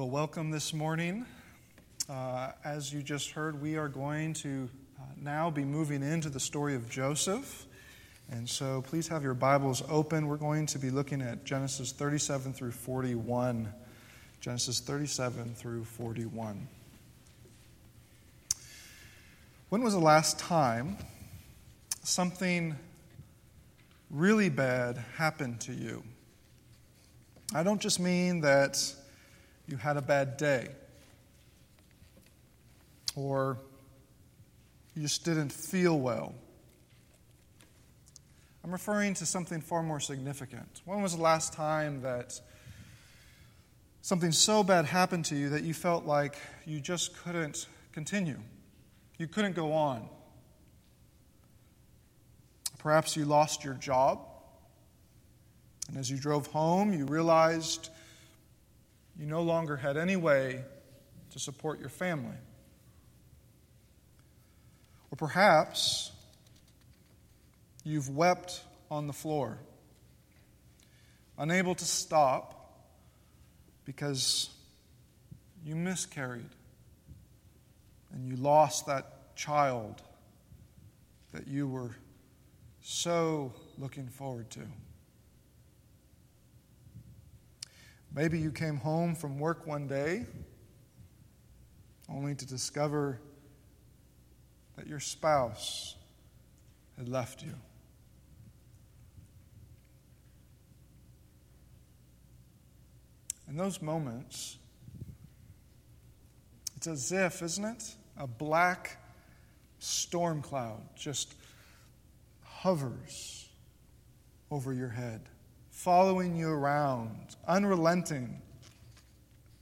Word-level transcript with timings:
Well, 0.00 0.08
welcome 0.08 0.50
this 0.50 0.72
morning. 0.72 1.26
Uh, 2.08 2.52
as 2.64 2.90
you 2.90 3.02
just 3.02 3.32
heard, 3.32 3.60
we 3.60 3.76
are 3.76 3.86
going 3.86 4.32
to 4.32 4.66
uh, 4.98 5.02
now 5.20 5.50
be 5.50 5.62
moving 5.62 6.02
into 6.02 6.30
the 6.30 6.40
story 6.40 6.74
of 6.74 6.88
Joseph. 6.88 7.66
And 8.30 8.48
so 8.48 8.80
please 8.80 9.08
have 9.08 9.22
your 9.22 9.34
Bibles 9.34 9.82
open. 9.90 10.26
We're 10.26 10.38
going 10.38 10.64
to 10.68 10.78
be 10.78 10.88
looking 10.88 11.20
at 11.20 11.44
Genesis 11.44 11.92
37 11.92 12.54
through 12.54 12.70
41. 12.70 13.70
Genesis 14.40 14.80
37 14.80 15.54
through 15.54 15.84
41. 15.84 16.66
When 19.68 19.82
was 19.82 19.92
the 19.92 20.00
last 20.00 20.38
time 20.38 20.96
something 22.04 22.74
really 24.08 24.48
bad 24.48 24.96
happened 25.18 25.60
to 25.60 25.74
you? 25.74 26.02
I 27.54 27.62
don't 27.62 27.82
just 27.82 28.00
mean 28.00 28.40
that 28.40 28.94
you 29.70 29.76
had 29.76 29.96
a 29.96 30.02
bad 30.02 30.36
day, 30.36 30.68
or 33.14 33.56
you 34.94 35.02
just 35.02 35.24
didn't 35.24 35.52
feel 35.52 35.98
well. 35.98 36.34
I'm 38.64 38.72
referring 38.72 39.14
to 39.14 39.26
something 39.26 39.60
far 39.60 39.82
more 39.82 40.00
significant. 40.00 40.82
When 40.84 41.00
was 41.02 41.16
the 41.16 41.22
last 41.22 41.52
time 41.52 42.02
that 42.02 42.40
something 44.02 44.32
so 44.32 44.62
bad 44.62 44.84
happened 44.84 45.24
to 45.26 45.36
you 45.36 45.50
that 45.50 45.62
you 45.62 45.72
felt 45.72 46.04
like 46.04 46.36
you 46.66 46.80
just 46.80 47.16
couldn't 47.22 47.66
continue? 47.92 48.38
You 49.18 49.28
couldn't 49.28 49.54
go 49.54 49.72
on. 49.72 50.08
Perhaps 52.78 53.16
you 53.16 53.24
lost 53.24 53.62
your 53.62 53.74
job, 53.74 54.20
and 55.88 55.96
as 55.96 56.10
you 56.10 56.16
drove 56.16 56.46
home, 56.48 56.92
you 56.92 57.04
realized 57.04 57.90
you 59.20 59.26
no 59.26 59.42
longer 59.42 59.76
had 59.76 59.98
any 59.98 60.16
way 60.16 60.64
to 61.32 61.38
support 61.38 61.78
your 61.78 61.90
family. 61.90 62.36
Or 65.10 65.16
perhaps 65.16 66.10
you've 67.84 68.08
wept 68.08 68.62
on 68.90 69.06
the 69.06 69.12
floor, 69.12 69.58
unable 71.36 71.74
to 71.74 71.84
stop 71.84 72.80
because 73.84 74.48
you 75.66 75.76
miscarried 75.76 76.48
and 78.14 78.26
you 78.26 78.36
lost 78.36 78.86
that 78.86 79.36
child 79.36 80.00
that 81.32 81.46
you 81.46 81.68
were 81.68 81.94
so 82.80 83.52
looking 83.76 84.08
forward 84.08 84.48
to. 84.50 84.60
Maybe 88.12 88.38
you 88.38 88.50
came 88.50 88.76
home 88.76 89.14
from 89.14 89.38
work 89.38 89.66
one 89.66 89.86
day 89.86 90.26
only 92.08 92.34
to 92.34 92.46
discover 92.46 93.20
that 94.76 94.86
your 94.86 94.98
spouse 94.98 95.94
had 96.98 97.08
left 97.08 97.42
you. 97.42 97.54
In 103.48 103.56
those 103.56 103.80
moments, 103.80 104.58
it's 106.76 106.86
as 106.86 107.12
if, 107.12 107.42
isn't 107.42 107.64
it? 107.64 107.94
A 108.16 108.26
black 108.26 108.98
storm 109.78 110.42
cloud 110.42 110.82
just 110.96 111.34
hovers 112.42 113.48
over 114.50 114.72
your 114.72 114.88
head 114.88 115.28
following 115.82 116.36
you 116.36 116.50
around, 116.50 117.36
unrelenting 117.48 118.42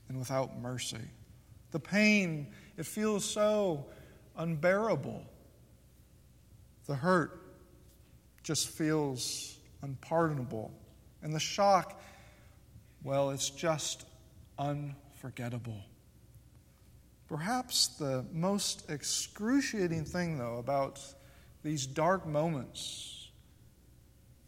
and 0.09 0.19
without 0.19 0.59
mercy. 0.59 0.97
The 1.71 1.79
pain, 1.79 2.47
it 2.75 2.85
feels 2.85 3.23
so 3.23 3.85
unbearable. 4.35 5.23
The 6.87 6.95
hurt 6.95 7.41
just 8.43 8.67
feels 8.67 9.59
unpardonable. 9.81 10.73
And 11.23 11.33
the 11.33 11.39
shock, 11.39 12.01
well, 13.01 13.29
it's 13.29 13.49
just 13.49 14.05
unforgettable. 14.57 15.85
Perhaps 17.29 17.87
the 17.97 18.25
most 18.33 18.89
excruciating 18.89 20.03
thing, 20.03 20.37
though, 20.37 20.57
about 20.57 20.99
these 21.63 21.87
dark 21.87 22.27
moments 22.27 23.29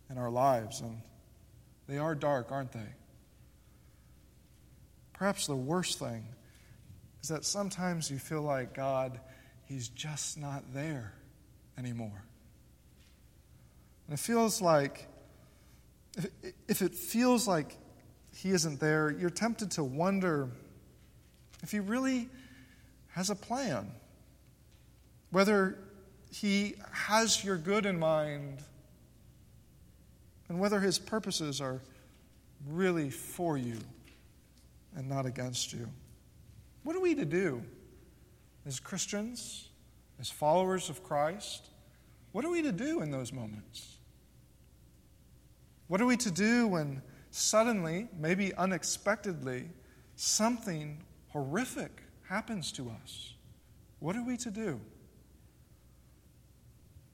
in 0.10 0.18
our 0.18 0.30
lives, 0.30 0.82
and 0.82 1.02
they 1.92 1.98
are 1.98 2.16
dark, 2.16 2.54
aren't 2.54 2.72
they? 2.72 2.88
Perhaps 5.12 5.46
the 5.46 5.56
worst 5.58 6.00
thing 6.00 6.24
is 7.22 7.28
that 7.28 7.44
sometimes 7.44 8.10
you 8.10 8.18
feel 8.18 8.42
like 8.42 8.74
God, 8.74 9.20
He's 9.66 9.90
just 9.90 10.40
not 10.40 10.64
there 10.74 11.14
anymore. 11.78 12.24
And 14.08 14.14
it 14.14 14.22
feels 14.22 14.62
like, 14.62 15.10
if 16.70 16.82
it 16.82 16.96
feels 16.96 17.46
like 17.46 17.76
He 18.34 18.52
isn't 18.52 18.80
there, 18.80 19.12
you're 19.12 19.30
tempted 19.30 19.72
to 19.72 19.84
wonder 19.84 20.50
if 21.62 21.72
He 21.72 21.82
really 21.82 22.30
has 23.10 23.30
a 23.30 23.36
plan, 23.36 23.92
whether 25.30 25.78
He 26.32 26.76
has 26.94 27.44
your 27.44 27.58
good 27.58 27.86
in 27.86 28.00
mind 28.00 28.60
and 30.52 30.60
whether 30.60 30.82
his 30.82 31.00
purposes 31.00 31.62
are 31.62 31.80
really 32.68 33.10
for 33.10 33.58
you 33.58 33.78
and 34.98 35.08
not 35.08 35.26
against 35.26 35.72
you. 35.72 35.88
What 36.84 36.94
are 36.94 37.00
we 37.00 37.16
to 37.16 37.24
do 37.24 37.64
as 38.66 38.78
Christians, 38.78 39.70
as 40.20 40.30
followers 40.30 40.90
of 40.90 41.06
Christ? 41.06 41.70
What 42.34 42.44
are 42.44 42.50
we 42.50 42.62
to 42.64 42.74
do 42.74 43.02
in 43.02 43.12
those 43.12 43.32
moments? 43.32 43.96
What 45.88 46.02
are 46.02 46.06
we 46.06 46.18
to 46.18 46.30
do 46.30 46.68
when 46.68 47.02
suddenly, 47.30 48.10
maybe 48.20 48.54
unexpectedly, 48.56 49.70
something 50.18 51.02
horrific 51.30 52.04
happens 52.28 52.74
to 52.74 52.94
us? 53.02 53.36
What 54.00 54.18
are 54.18 54.26
we 54.26 54.36
to 54.36 54.52
do? 54.52 54.82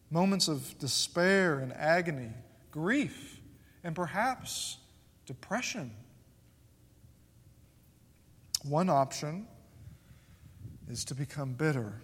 Moments 0.09 0.47
of 0.47 0.75
despair 0.79 1.59
and 1.59 1.71
agony 1.73 2.31
grief, 2.77 3.41
and 3.83 3.95
perhaps 3.95 4.77
depression. 5.25 5.89
One 8.63 8.87
option 8.87 9.47
is 10.87 11.03
to 11.05 11.15
become 11.15 11.53
bitter, 11.53 12.03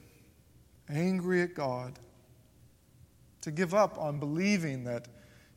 angry 0.89 1.43
at 1.43 1.53
God, 1.53 1.99
to 3.41 3.51
give 3.51 3.75
up 3.75 3.99
on 3.99 4.17
believing 4.17 4.85
that 4.85 5.07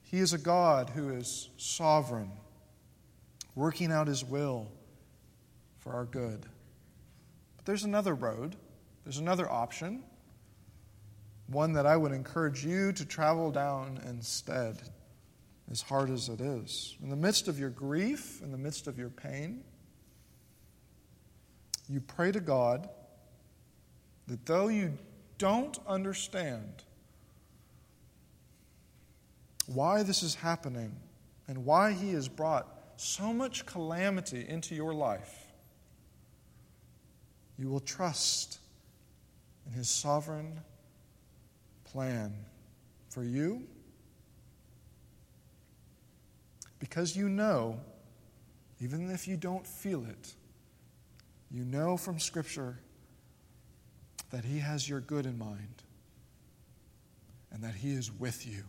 He 0.02 0.18
is 0.18 0.34
a 0.34 0.38
God 0.38 0.90
who 0.90 1.08
is 1.08 1.48
sovereign, 1.56 2.30
working 3.54 3.90
out 3.90 4.08
His 4.08 4.22
will 4.22 4.70
for 5.78 5.94
our 5.94 6.04
good. 6.04 6.42
But 7.56 7.64
there's 7.64 7.84
another 7.84 8.14
road, 8.14 8.54
there's 9.04 9.16
another 9.16 9.50
option, 9.50 10.04
one 11.46 11.72
that 11.72 11.86
I 11.86 11.96
would 11.96 12.12
encourage 12.12 12.66
you 12.66 12.92
to 12.92 13.06
travel 13.06 13.50
down 13.50 13.98
instead 14.06 14.82
as 15.70 15.82
hard 15.82 16.10
as 16.10 16.28
it 16.28 16.40
is. 16.40 16.96
In 17.02 17.10
the 17.10 17.16
midst 17.16 17.48
of 17.48 17.58
your 17.58 17.70
grief, 17.70 18.40
in 18.42 18.52
the 18.52 18.58
midst 18.58 18.86
of 18.86 18.98
your 18.98 19.08
pain, 19.08 19.64
you 21.88 22.00
pray 22.00 22.32
to 22.32 22.40
God 22.40 22.88
that 24.26 24.46
though 24.46 24.68
you 24.68 24.92
don't 25.38 25.78
understand 25.86 26.84
why 29.66 30.02
this 30.02 30.22
is 30.22 30.34
happening 30.36 30.94
and 31.48 31.64
why 31.64 31.92
He 31.92 32.12
has 32.12 32.28
brought 32.28 32.68
so 32.96 33.32
much 33.32 33.66
calamity 33.66 34.46
into 34.48 34.74
your 34.74 34.94
life, 34.94 35.46
you 37.58 37.68
will 37.68 37.80
trust 37.80 38.58
in 39.66 39.72
His 39.72 39.88
sovereign 39.88 40.60
plan 41.84 42.32
for 43.10 43.24
you 43.24 43.66
because 46.78 47.16
you 47.16 47.28
know, 47.28 47.80
even 48.80 49.10
if 49.10 49.26
you 49.26 49.36
don't 49.36 49.66
feel 49.66 50.04
it, 50.04 50.34
you 51.50 51.64
know 51.64 51.96
from 51.96 52.18
Scripture 52.18 52.78
that 54.30 54.44
He 54.44 54.58
has 54.58 54.88
your 54.88 55.00
good 55.00 55.26
in 55.26 55.38
mind 55.38 55.82
and 57.52 57.62
that 57.62 57.74
He 57.74 57.92
is 57.92 58.12
with 58.12 58.46
you. 58.46 58.64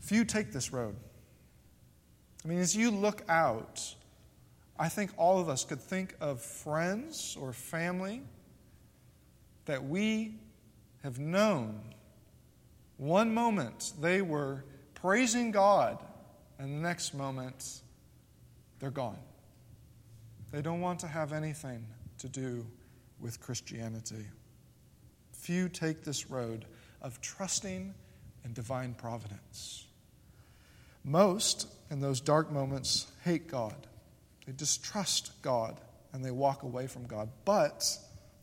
Few 0.00 0.24
take 0.24 0.52
this 0.52 0.72
road. 0.72 0.96
I 2.44 2.48
mean, 2.48 2.58
as 2.58 2.76
you 2.76 2.90
look 2.90 3.22
out, 3.28 3.94
I 4.78 4.88
think 4.88 5.10
all 5.16 5.40
of 5.40 5.48
us 5.48 5.64
could 5.64 5.80
think 5.80 6.14
of 6.20 6.40
friends 6.40 7.36
or 7.40 7.52
family 7.52 8.22
that 9.64 9.84
we 9.84 10.34
have 11.02 11.18
known. 11.18 11.80
One 12.96 13.34
moment 13.34 13.92
they 14.00 14.22
were 14.22 14.64
praising 15.00 15.50
God, 15.50 15.98
and 16.58 16.72
the 16.72 16.80
next 16.80 17.14
moment, 17.14 17.82
they're 18.80 18.90
gone. 18.90 19.18
They 20.50 20.62
don't 20.62 20.80
want 20.80 21.00
to 21.00 21.06
have 21.06 21.32
anything 21.32 21.86
to 22.18 22.28
do 22.28 22.66
with 23.20 23.40
Christianity. 23.40 24.26
Few 25.32 25.68
take 25.68 26.02
this 26.02 26.30
road 26.30 26.64
of 27.00 27.20
trusting 27.20 27.94
in 28.44 28.52
divine 28.52 28.94
providence. 28.94 29.86
Most, 31.04 31.68
in 31.90 32.00
those 32.00 32.20
dark 32.20 32.50
moments, 32.50 33.06
hate 33.24 33.46
God. 33.46 33.86
They 34.46 34.52
distrust 34.52 35.30
God 35.42 35.80
and 36.12 36.24
they 36.24 36.30
walk 36.30 36.62
away 36.62 36.86
from 36.86 37.06
God. 37.06 37.28
But 37.44 37.86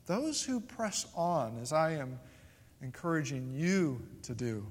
those 0.06 0.42
who 0.42 0.60
press 0.60 1.06
on, 1.14 1.58
as 1.60 1.72
I 1.72 1.92
am 1.92 2.18
encouraging 2.80 3.52
you 3.52 4.00
to 4.22 4.34
do, 4.34 4.66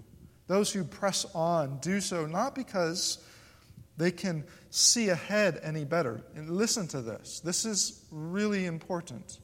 those 0.48 0.72
who 0.72 0.84
press 0.84 1.26
on 1.34 1.80
do 1.80 2.00
so 2.02 2.26
not 2.26 2.56
because 2.56 3.20
they 3.98 4.12
can 4.12 4.44
see 4.70 5.10
ahead 5.10 5.60
any 5.64 5.86
better. 5.86 6.22
And 6.36 6.50
listen 6.50 6.88
to 6.90 7.02
this. 7.02 7.40
This 7.40 7.66
is 7.66 8.04
really 8.12 8.66
important. 8.66 9.40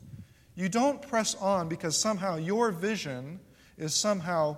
You 0.56 0.68
don't 0.69 1.01
press 1.01 1.36
on 1.36 1.69
because 1.69 1.98
somehow 1.98 2.36
your 2.36 2.71
vision 2.71 3.39
is 3.77 3.95
somehow 3.95 4.57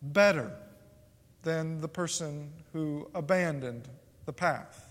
better 0.00 0.52
than 1.42 1.80
the 1.80 1.88
person 1.88 2.52
who 2.72 3.10
abandoned 3.14 3.88
the 4.26 4.32
path. 4.32 4.84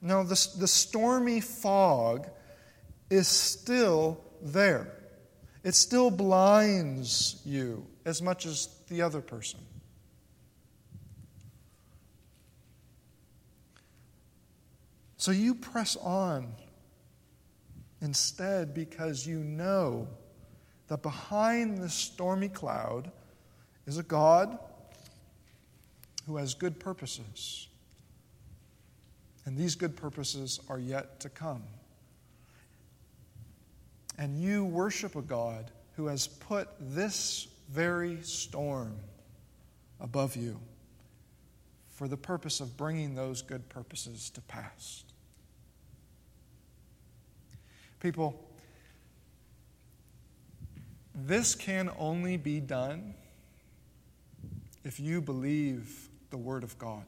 No, 0.00 0.22
the, 0.22 0.48
the 0.58 0.68
stormy 0.68 1.40
fog 1.40 2.28
is 3.10 3.28
still 3.28 4.20
there. 4.40 4.96
It 5.62 5.74
still 5.74 6.10
blinds 6.10 7.42
you 7.44 7.86
as 8.04 8.22
much 8.22 8.46
as 8.46 8.68
the 8.90 9.00
other 9.00 9.22
person. 9.22 9.60
So 15.16 15.30
you 15.30 15.54
press 15.54 15.96
on 15.96 16.52
instead 18.00 18.74
because 18.74 19.26
you 19.26 19.38
know 19.38 20.08
that 20.88 21.02
behind 21.02 21.78
this 21.78 21.94
stormy 21.94 22.48
cloud 22.48 23.10
is 23.86 23.98
a 23.98 24.02
God 24.02 24.58
who 26.26 26.36
has 26.36 26.54
good 26.54 26.80
purposes. 26.80 27.68
And 29.44 29.56
these 29.56 29.74
good 29.74 29.96
purposes 29.96 30.58
are 30.68 30.78
yet 30.78 31.20
to 31.20 31.28
come. 31.28 31.62
And 34.18 34.40
you 34.40 34.64
worship 34.64 35.16
a 35.16 35.22
God 35.22 35.70
who 35.96 36.06
has 36.06 36.26
put 36.26 36.68
this 36.80 37.46
very 37.70 38.18
storm 38.22 38.96
above 40.00 40.36
you 40.36 40.58
for 41.88 42.08
the 42.08 42.16
purpose 42.16 42.60
of 42.60 42.76
bringing 42.76 43.14
those 43.14 43.42
good 43.42 43.68
purposes 43.68 44.30
to 44.30 44.40
pass. 44.42 45.04
People, 48.00 48.42
this 51.14 51.54
can 51.54 51.90
only 51.98 52.36
be 52.36 52.60
done 52.60 53.14
if 54.84 54.98
you 54.98 55.20
believe 55.20 56.08
the 56.30 56.38
Word 56.38 56.64
of 56.64 56.78
God. 56.78 57.04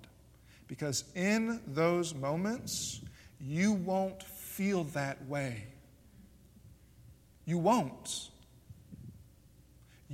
Because 0.68 1.04
in 1.14 1.60
those 1.66 2.14
moments, 2.14 3.00
you 3.40 3.72
won't 3.72 4.22
feel 4.22 4.84
that 4.84 5.26
way. 5.26 5.64
You 7.46 7.58
won't. 7.58 8.30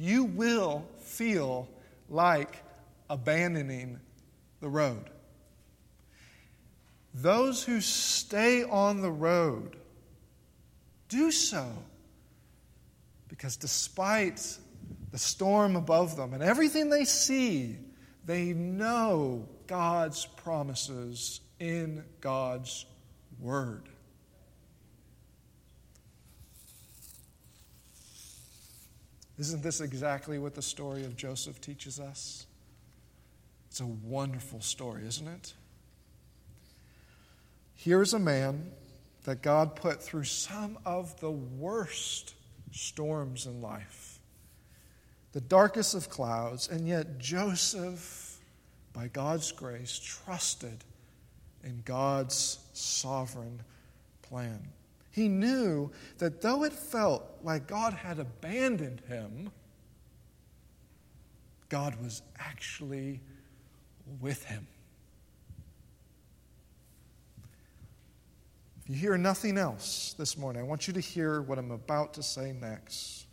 You 0.00 0.25
will 0.25 0.87
feel 1.00 1.69
like 2.09 2.62
abandoning 3.11 3.99
the 4.61 4.69
road. 4.69 5.11
Those 7.12 7.65
who 7.65 7.81
stay 7.81 8.62
on 8.62 9.00
the 9.00 9.11
road 9.11 9.77
do 11.09 11.33
so. 11.33 11.67
Because 13.27 13.56
despite 13.56 14.56
the 15.11 15.19
storm 15.19 15.75
above 15.75 16.17
them 16.17 16.33
and 16.33 16.45
everything 16.45 16.91
they 16.91 17.05
see, 17.05 17.77
they 18.25 18.53
know 18.53 19.49
God's 19.67 20.27
promises 20.27 21.41
in 21.59 22.05
God's 22.21 22.87
Word. 23.41 23.88
Isn't 29.38 29.62
this 29.62 29.81
exactly 29.81 30.38
what 30.38 30.55
the 30.55 30.62
story 30.62 31.05
of 31.05 31.17
Joseph 31.17 31.61
teaches 31.61 32.00
us? 32.00 32.46
It's 33.70 33.81
a 33.81 33.87
wonderful 33.87 34.61
story, 34.61 35.06
isn't 35.06 35.29
it? 35.29 35.55
Here's 37.75 38.14
a 38.14 38.19
man 38.19 38.73
that 39.25 39.43
God 39.43 39.76
put 39.76 40.02
through 40.02 40.25
some 40.25 40.79
of 40.85 41.20
the 41.20 41.31
worst 41.31 42.35
storms 42.73 43.46
in 43.46 43.62
life, 43.62 44.19
the 45.32 45.40
darkest 45.40 45.94
of 45.94 46.08
clouds, 46.08 46.69
and 46.69 46.88
yet 46.88 47.19
Joseph, 47.19 48.40
by 48.93 49.06
God's 49.06 49.52
grace, 49.52 49.99
trusted 49.99 50.82
in 51.62 51.82
God's 51.85 52.58
sovereign 52.73 53.61
plan. 54.23 54.61
He 55.19 55.29
knew 55.29 55.91
that 56.19 56.41
though 56.43 56.62
it 56.62 56.73
felt 56.73 57.25
like 57.43 57.67
God 57.67 57.93
had 57.93 58.20
abandoned 58.20 59.03
him, 59.09 59.50
God 61.69 62.00
was 62.00 62.23
actually 62.38 63.20
with 64.20 64.44
him. 64.44 64.65
If 68.81 68.91
you 68.91 68.94
hear 68.94 69.19
nothing 69.19 69.59
else 69.59 70.15
this 70.17 70.38
morning, 70.38 70.62
I 70.62 70.65
want 70.65 70.87
you 70.87 70.94
to 70.94 71.00
hear 71.00 71.43
what 71.43 71.59
I'm 71.59 71.73
about 71.73 72.14
to 72.14 72.23
say 72.23 72.53
next. 72.53 73.26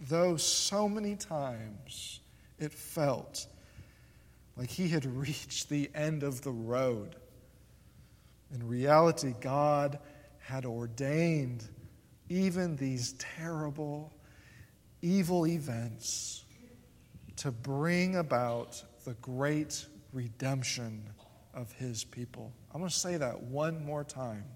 Though 0.00 0.36
so 0.36 0.88
many 0.88 1.16
times 1.16 2.20
it 2.60 2.72
felt 2.72 3.44
like 4.56 4.70
he 4.70 4.86
had 4.86 5.04
reached 5.16 5.68
the 5.68 5.90
end 5.96 6.22
of 6.22 6.42
the 6.42 6.52
road, 6.52 7.16
in 8.54 8.68
reality, 8.68 9.34
God 9.40 9.98
had 10.48 10.64
ordained 10.64 11.62
even 12.30 12.74
these 12.76 13.12
terrible, 13.18 14.10
evil 15.02 15.46
events 15.46 16.46
to 17.36 17.50
bring 17.50 18.16
about 18.16 18.82
the 19.04 19.12
great 19.20 19.84
redemption 20.14 21.02
of 21.52 21.70
his 21.72 22.02
people. 22.02 22.50
I'm 22.72 22.80
going 22.80 22.88
to 22.88 22.96
say 22.96 23.18
that 23.18 23.42
one 23.42 23.84
more 23.84 24.04
time. 24.04 24.46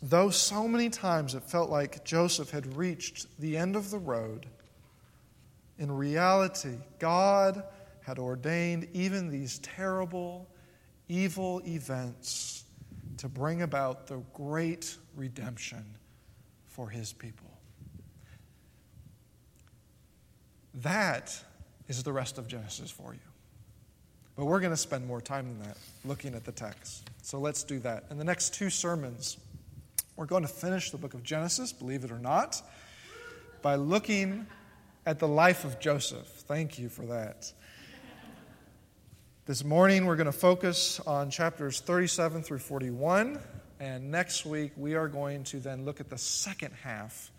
Though 0.00 0.30
so 0.30 0.66
many 0.66 0.88
times 0.88 1.34
it 1.34 1.42
felt 1.42 1.68
like 1.68 2.02
Joseph 2.02 2.50
had 2.50 2.78
reached 2.78 3.26
the 3.38 3.58
end 3.58 3.76
of 3.76 3.90
the 3.90 3.98
road, 3.98 4.46
in 5.78 5.92
reality, 5.92 6.78
God 6.98 7.62
had 8.00 8.18
ordained 8.18 8.88
even 8.94 9.28
these 9.28 9.58
terrible, 9.58 10.48
evil 11.08 11.60
events 11.66 12.62
to 13.18 13.28
bring 13.28 13.62
about 13.62 14.06
the 14.06 14.22
great 14.34 14.96
redemption 15.16 15.84
for 16.66 16.88
his 16.88 17.12
people. 17.12 17.50
That 20.74 21.38
is 21.88 22.02
the 22.02 22.12
rest 22.12 22.38
of 22.38 22.46
Genesis 22.46 22.90
for 22.90 23.14
you. 23.14 23.20
But 24.36 24.44
we're 24.44 24.60
going 24.60 24.72
to 24.72 24.76
spend 24.76 25.06
more 25.06 25.22
time 25.22 25.46
than 25.48 25.68
that 25.68 25.78
looking 26.04 26.34
at 26.34 26.44
the 26.44 26.52
text. 26.52 27.08
So 27.22 27.38
let's 27.38 27.64
do 27.64 27.78
that. 27.80 28.04
In 28.10 28.18
the 28.18 28.24
next 28.24 28.52
two 28.52 28.68
sermons, 28.68 29.38
we're 30.16 30.26
going 30.26 30.42
to 30.42 30.48
finish 30.48 30.90
the 30.90 30.98
book 30.98 31.14
of 31.14 31.22
Genesis, 31.22 31.72
believe 31.72 32.04
it 32.04 32.10
or 32.10 32.18
not, 32.18 32.60
by 33.62 33.76
looking 33.76 34.46
at 35.06 35.18
the 35.18 35.28
life 35.28 35.64
of 35.64 35.80
Joseph. 35.80 36.26
Thank 36.26 36.78
you 36.78 36.90
for 36.90 37.06
that. 37.06 37.50
This 39.46 39.62
morning, 39.62 40.06
we're 40.06 40.16
going 40.16 40.26
to 40.26 40.32
focus 40.32 40.98
on 41.06 41.30
chapters 41.30 41.78
37 41.78 42.42
through 42.42 42.58
41. 42.58 43.38
And 43.78 44.10
next 44.10 44.44
week, 44.44 44.72
we 44.76 44.96
are 44.96 45.06
going 45.06 45.44
to 45.44 45.60
then 45.60 45.84
look 45.84 46.00
at 46.00 46.10
the 46.10 46.18
second 46.18 46.74
half 46.82 47.30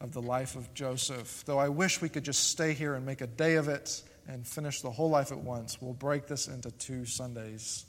of 0.00 0.12
the 0.12 0.20
life 0.20 0.56
of 0.56 0.74
Joseph. 0.74 1.44
Though 1.46 1.60
I 1.60 1.68
wish 1.68 2.02
we 2.02 2.08
could 2.08 2.24
just 2.24 2.48
stay 2.50 2.72
here 2.72 2.94
and 2.96 3.06
make 3.06 3.20
a 3.20 3.28
day 3.28 3.54
of 3.54 3.68
it 3.68 4.02
and 4.26 4.44
finish 4.44 4.80
the 4.80 4.90
whole 4.90 5.10
life 5.10 5.30
at 5.30 5.38
once, 5.38 5.80
we'll 5.80 5.92
break 5.92 6.26
this 6.26 6.48
into 6.48 6.72
two 6.72 7.04
Sundays. 7.04 7.86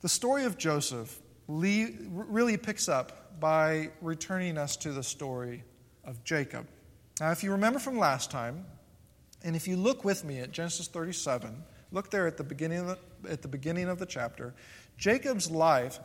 The 0.00 0.08
story 0.08 0.44
of 0.44 0.56
Joseph 0.56 1.20
really 1.46 2.56
picks 2.56 2.88
up 2.88 3.38
by 3.38 3.90
returning 4.00 4.56
us 4.56 4.78
to 4.78 4.92
the 4.92 5.02
story 5.02 5.62
of 6.06 6.24
Jacob. 6.24 6.68
Now, 7.20 7.32
if 7.32 7.42
you 7.42 7.52
remember 7.52 7.78
from 7.78 7.98
last 7.98 8.30
time, 8.30 8.64
and 9.42 9.54
if 9.54 9.68
you 9.68 9.76
look 9.76 10.06
with 10.06 10.24
me 10.24 10.38
at 10.38 10.52
Genesis 10.52 10.88
37, 10.88 11.64
look 11.94 12.10
there 12.10 12.26
at 12.26 12.36
the 12.36 12.44
beginning 12.44 12.80
of 12.80 12.98
the, 13.22 13.30
at 13.30 13.40
the, 13.40 13.48
beginning 13.48 13.88
of 13.88 13.98
the 13.98 14.06
chapter, 14.06 14.52
Jacob's 14.98 15.50
life, 15.50 16.00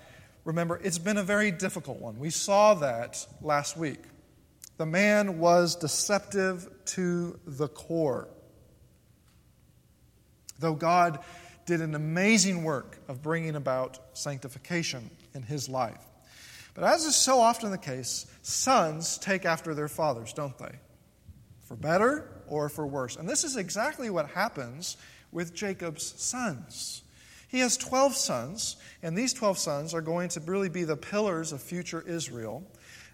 remember, 0.45 0.79
it's 0.83 0.99
been 0.99 1.17
a 1.17 1.23
very 1.23 1.51
difficult 1.51 1.99
one. 1.99 2.19
We 2.19 2.29
saw 2.29 2.75
that 2.75 3.25
last 3.41 3.75
week. 3.75 3.99
The 4.77 4.85
man 4.85 5.39
was 5.39 5.75
deceptive 5.75 6.69
to 6.85 7.37
the 7.45 7.67
core. 7.67 8.29
Though 10.59 10.75
God 10.75 11.19
did 11.65 11.81
an 11.81 11.95
amazing 11.95 12.63
work 12.63 12.99
of 13.07 13.21
bringing 13.21 13.55
about 13.55 13.99
sanctification 14.13 15.09
in 15.33 15.43
his 15.43 15.67
life. 15.67 16.01
But 16.75 16.83
as 16.83 17.03
is 17.03 17.15
so 17.15 17.39
often 17.39 17.71
the 17.71 17.77
case, 17.77 18.25
sons 18.41 19.17
take 19.17 19.43
after 19.43 19.73
their 19.73 19.87
fathers, 19.87 20.33
don't 20.33 20.57
they? 20.57 20.75
For 21.63 21.75
better 21.75 22.29
or 22.47 22.69
for 22.69 22.87
worse. 22.87 23.15
And 23.15 23.27
this 23.27 23.43
is 23.43 23.57
exactly 23.57 24.09
what 24.09 24.29
happens 24.29 24.97
with 25.31 25.53
Jacob's 25.53 26.19
sons. 26.21 27.03
He 27.47 27.59
has 27.59 27.77
12 27.77 28.15
sons, 28.15 28.77
and 29.01 29.17
these 29.17 29.33
12 29.33 29.57
sons 29.57 29.93
are 29.93 30.01
going 30.01 30.29
to 30.29 30.39
really 30.41 30.69
be 30.69 30.83
the 30.83 30.97
pillars 30.97 31.51
of 31.51 31.61
future 31.61 32.03
Israel. 32.05 32.63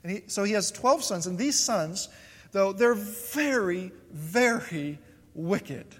And 0.04 0.12
he, 0.12 0.24
so 0.28 0.44
he 0.44 0.54
has 0.54 0.72
12 0.72 1.04
sons, 1.04 1.26
and 1.28 1.38
these 1.38 1.58
sons, 1.58 2.10
though, 2.52 2.74
they're 2.74 2.96
very, 2.96 3.92
very 4.12 5.00
wicked. 5.34 5.96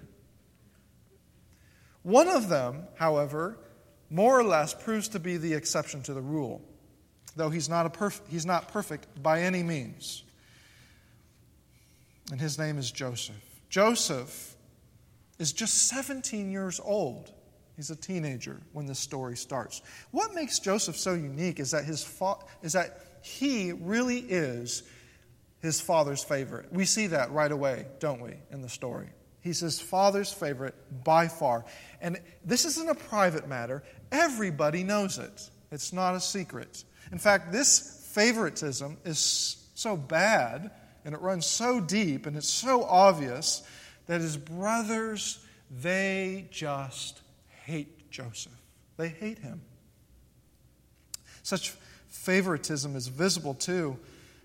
One 2.02 2.28
of 2.28 2.48
them, 2.48 2.84
however, 2.96 3.58
more 4.10 4.38
or 4.38 4.44
less 4.44 4.74
proves 4.74 5.08
to 5.08 5.18
be 5.18 5.38
the 5.38 5.54
exception 5.54 6.02
to 6.02 6.14
the 6.14 6.20
rule, 6.20 6.62
though 7.36 7.50
he's 7.50 7.68
not, 7.68 7.86
a 7.86 7.90
perf- 7.90 8.20
he's 8.28 8.46
not 8.46 8.68
perfect 8.68 9.22
by 9.22 9.42
any 9.42 9.62
means. 9.62 10.22
And 12.30 12.40
his 12.40 12.58
name 12.58 12.78
is 12.78 12.90
Joseph. 12.90 13.34
Joseph 13.68 14.55
is 15.38 15.52
just 15.52 15.88
17 15.88 16.50
years 16.50 16.80
old. 16.82 17.32
He's 17.76 17.90
a 17.90 17.96
teenager 17.96 18.60
when 18.72 18.86
this 18.86 18.98
story 18.98 19.36
starts. 19.36 19.82
What 20.10 20.34
makes 20.34 20.58
Joseph 20.58 20.96
so 20.96 21.12
unique 21.12 21.60
is 21.60 21.72
that, 21.72 21.84
his 21.84 22.02
fa- 22.02 22.38
is 22.62 22.72
that 22.72 23.20
he 23.22 23.72
really 23.72 24.18
is 24.18 24.82
his 25.60 25.80
father's 25.80 26.24
favorite. 26.24 26.72
We 26.72 26.84
see 26.84 27.08
that 27.08 27.32
right 27.32 27.52
away, 27.52 27.86
don't 27.98 28.20
we, 28.20 28.34
in 28.50 28.62
the 28.62 28.68
story? 28.68 29.08
He's 29.40 29.60
his 29.60 29.78
father's 29.78 30.32
favorite 30.32 30.74
by 31.04 31.28
far. 31.28 31.64
And 32.00 32.18
this 32.44 32.64
isn't 32.64 32.88
a 32.88 32.94
private 32.94 33.46
matter, 33.48 33.82
everybody 34.10 34.82
knows 34.82 35.18
it. 35.18 35.50
It's 35.70 35.92
not 35.92 36.14
a 36.14 36.20
secret. 36.20 36.84
In 37.12 37.18
fact, 37.18 37.52
this 37.52 38.10
favoritism 38.12 38.96
is 39.04 39.68
so 39.74 39.96
bad 39.96 40.70
and 41.04 41.14
it 41.14 41.20
runs 41.20 41.46
so 41.46 41.80
deep 41.80 42.26
and 42.26 42.36
it's 42.36 42.48
so 42.48 42.82
obvious 42.84 43.62
that 44.06 44.20
his 44.20 44.36
brothers, 44.36 45.44
they 45.70 46.46
just 46.50 47.20
hate 47.64 48.10
Joseph. 48.10 48.52
They 48.96 49.08
hate 49.08 49.38
him. 49.38 49.60
Such 51.42 51.70
favoritism 52.08 52.96
is 52.96 53.08
visible 53.08 53.54
too. 53.54 53.98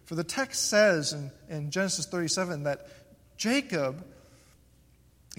For 0.05 0.15
the 0.15 0.23
text 0.23 0.69
says 0.69 1.13
in, 1.13 1.31
in 1.49 1.71
Genesis 1.71 2.05
37 2.05 2.63
that 2.63 2.87
Jacob 3.37 4.05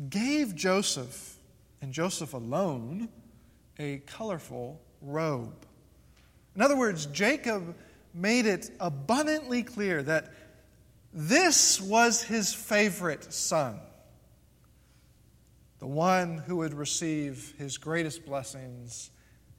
gave 0.08 0.54
Joseph, 0.54 1.36
and 1.80 1.92
Joseph 1.92 2.32
alone, 2.32 3.08
a 3.78 3.98
colorful 4.06 4.80
robe. 5.00 5.66
In 6.54 6.62
other 6.62 6.76
words, 6.76 7.06
Jacob 7.06 7.74
made 8.14 8.46
it 8.46 8.70
abundantly 8.80 9.62
clear 9.62 10.02
that 10.02 10.32
this 11.12 11.80
was 11.80 12.22
his 12.22 12.54
favorite 12.54 13.32
son, 13.32 13.78
the 15.82 15.88
one 15.88 16.38
who 16.38 16.58
would 16.58 16.74
receive 16.74 17.54
his 17.58 17.76
greatest 17.76 18.24
blessings 18.24 19.10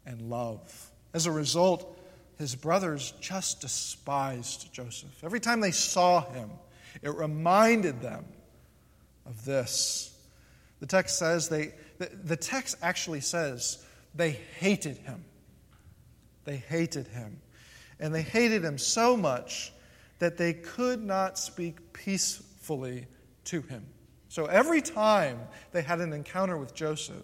and 0.05 0.21
love. 0.21 0.89
As 1.13 1.25
a 1.25 1.31
result, 1.33 1.99
his 2.37 2.55
brothers 2.55 3.13
just 3.19 3.59
despised 3.59 4.71
Joseph. 4.71 5.21
Every 5.21 5.41
time 5.41 5.59
they 5.59 5.71
saw 5.71 6.21
him, 6.31 6.49
it 7.01 7.13
reminded 7.13 7.99
them 8.01 8.23
of 9.25 9.43
this. 9.43 10.17
The 10.79 10.85
text 10.85 11.19
says 11.19 11.49
they, 11.49 11.73
the, 11.97 12.37
text 12.37 12.77
actually 12.81 13.19
says 13.19 13.83
they 14.15 14.31
hated 14.59 14.99
him. 14.99 15.25
They 16.45 16.55
hated 16.55 17.07
him. 17.07 17.41
And 17.99 18.15
they 18.15 18.21
hated 18.21 18.63
him 18.63 18.77
so 18.77 19.17
much 19.17 19.73
that 20.19 20.37
they 20.37 20.53
could 20.53 21.03
not 21.03 21.37
speak 21.37 21.91
peacefully 21.91 23.07
to 23.43 23.61
him. 23.63 23.85
So 24.33 24.47
every 24.47 24.81
time 24.81 25.39
they 25.73 25.83
had 25.83 26.01
an 26.01 26.11
encounter 26.11 26.57
with 26.57 26.73
Joseph, 26.73 27.23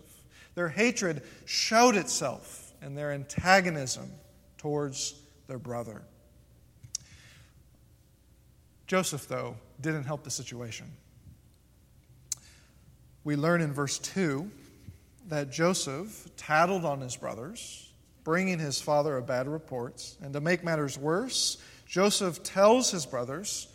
their 0.53 0.69
hatred 0.69 1.23
showed 1.45 1.95
itself 1.95 2.71
in 2.83 2.93
their 2.93 3.11
antagonism 3.11 4.11
towards 4.59 5.15
their 5.47 5.57
brother. 5.57 6.03
Joseph, 8.85 9.27
though, 9.27 9.55
didn't 9.81 10.03
help 10.03 10.23
the 10.23 10.29
situation. 10.29 10.85
We 13.23 13.35
learn 13.35 13.61
in 13.61 13.73
verse 13.73 13.97
2 13.97 14.47
that 15.29 15.51
Joseph 15.51 16.29
tattled 16.37 16.85
on 16.85 17.01
his 17.01 17.15
brothers, 17.15 17.91
bringing 18.23 18.59
his 18.59 18.79
father 18.79 19.17
a 19.17 19.23
bad 19.23 19.47
report. 19.47 20.15
And 20.21 20.31
to 20.33 20.41
make 20.41 20.63
matters 20.63 20.95
worse, 20.95 21.57
Joseph 21.87 22.43
tells 22.43 22.91
his 22.91 23.07
brothers 23.07 23.67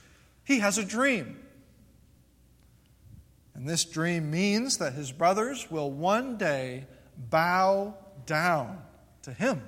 he 0.44 0.60
has 0.60 0.78
a 0.78 0.84
dream. 0.84 1.43
And 3.54 3.68
this 3.68 3.84
dream 3.84 4.30
means 4.30 4.78
that 4.78 4.94
his 4.94 5.12
brothers 5.12 5.70
will 5.70 5.90
one 5.90 6.36
day 6.36 6.86
bow 7.30 7.94
down 8.26 8.82
to 9.22 9.32
him 9.32 9.62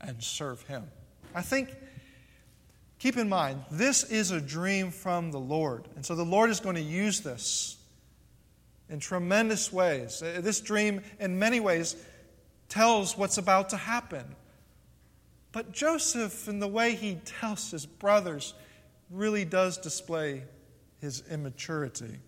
and 0.00 0.22
serve 0.22 0.62
him. 0.62 0.90
I 1.34 1.42
think, 1.42 1.70
keep 2.98 3.16
in 3.16 3.28
mind, 3.28 3.64
this 3.70 4.02
is 4.04 4.30
a 4.30 4.40
dream 4.40 4.90
from 4.90 5.30
the 5.30 5.38
Lord. 5.38 5.86
And 5.94 6.04
so 6.04 6.14
the 6.16 6.24
Lord 6.24 6.50
is 6.50 6.60
going 6.60 6.74
to 6.74 6.82
use 6.82 7.20
this 7.20 7.76
in 8.88 8.98
tremendous 8.98 9.72
ways. 9.72 10.22
Uh, 10.22 10.40
this 10.42 10.60
dream, 10.60 11.02
in 11.20 11.38
many 11.38 11.60
ways, 11.60 11.96
tells 12.68 13.16
what's 13.16 13.38
about 13.38 13.70
to 13.70 13.76
happen. 13.76 14.24
But 15.52 15.72
Joseph, 15.72 16.48
in 16.48 16.58
the 16.58 16.68
way 16.68 16.94
he 16.94 17.16
tells 17.24 17.70
his 17.70 17.86
brothers, 17.86 18.54
really 19.10 19.44
does 19.44 19.78
display 19.78 20.42
his 21.00 21.22
immaturity. 21.30 22.18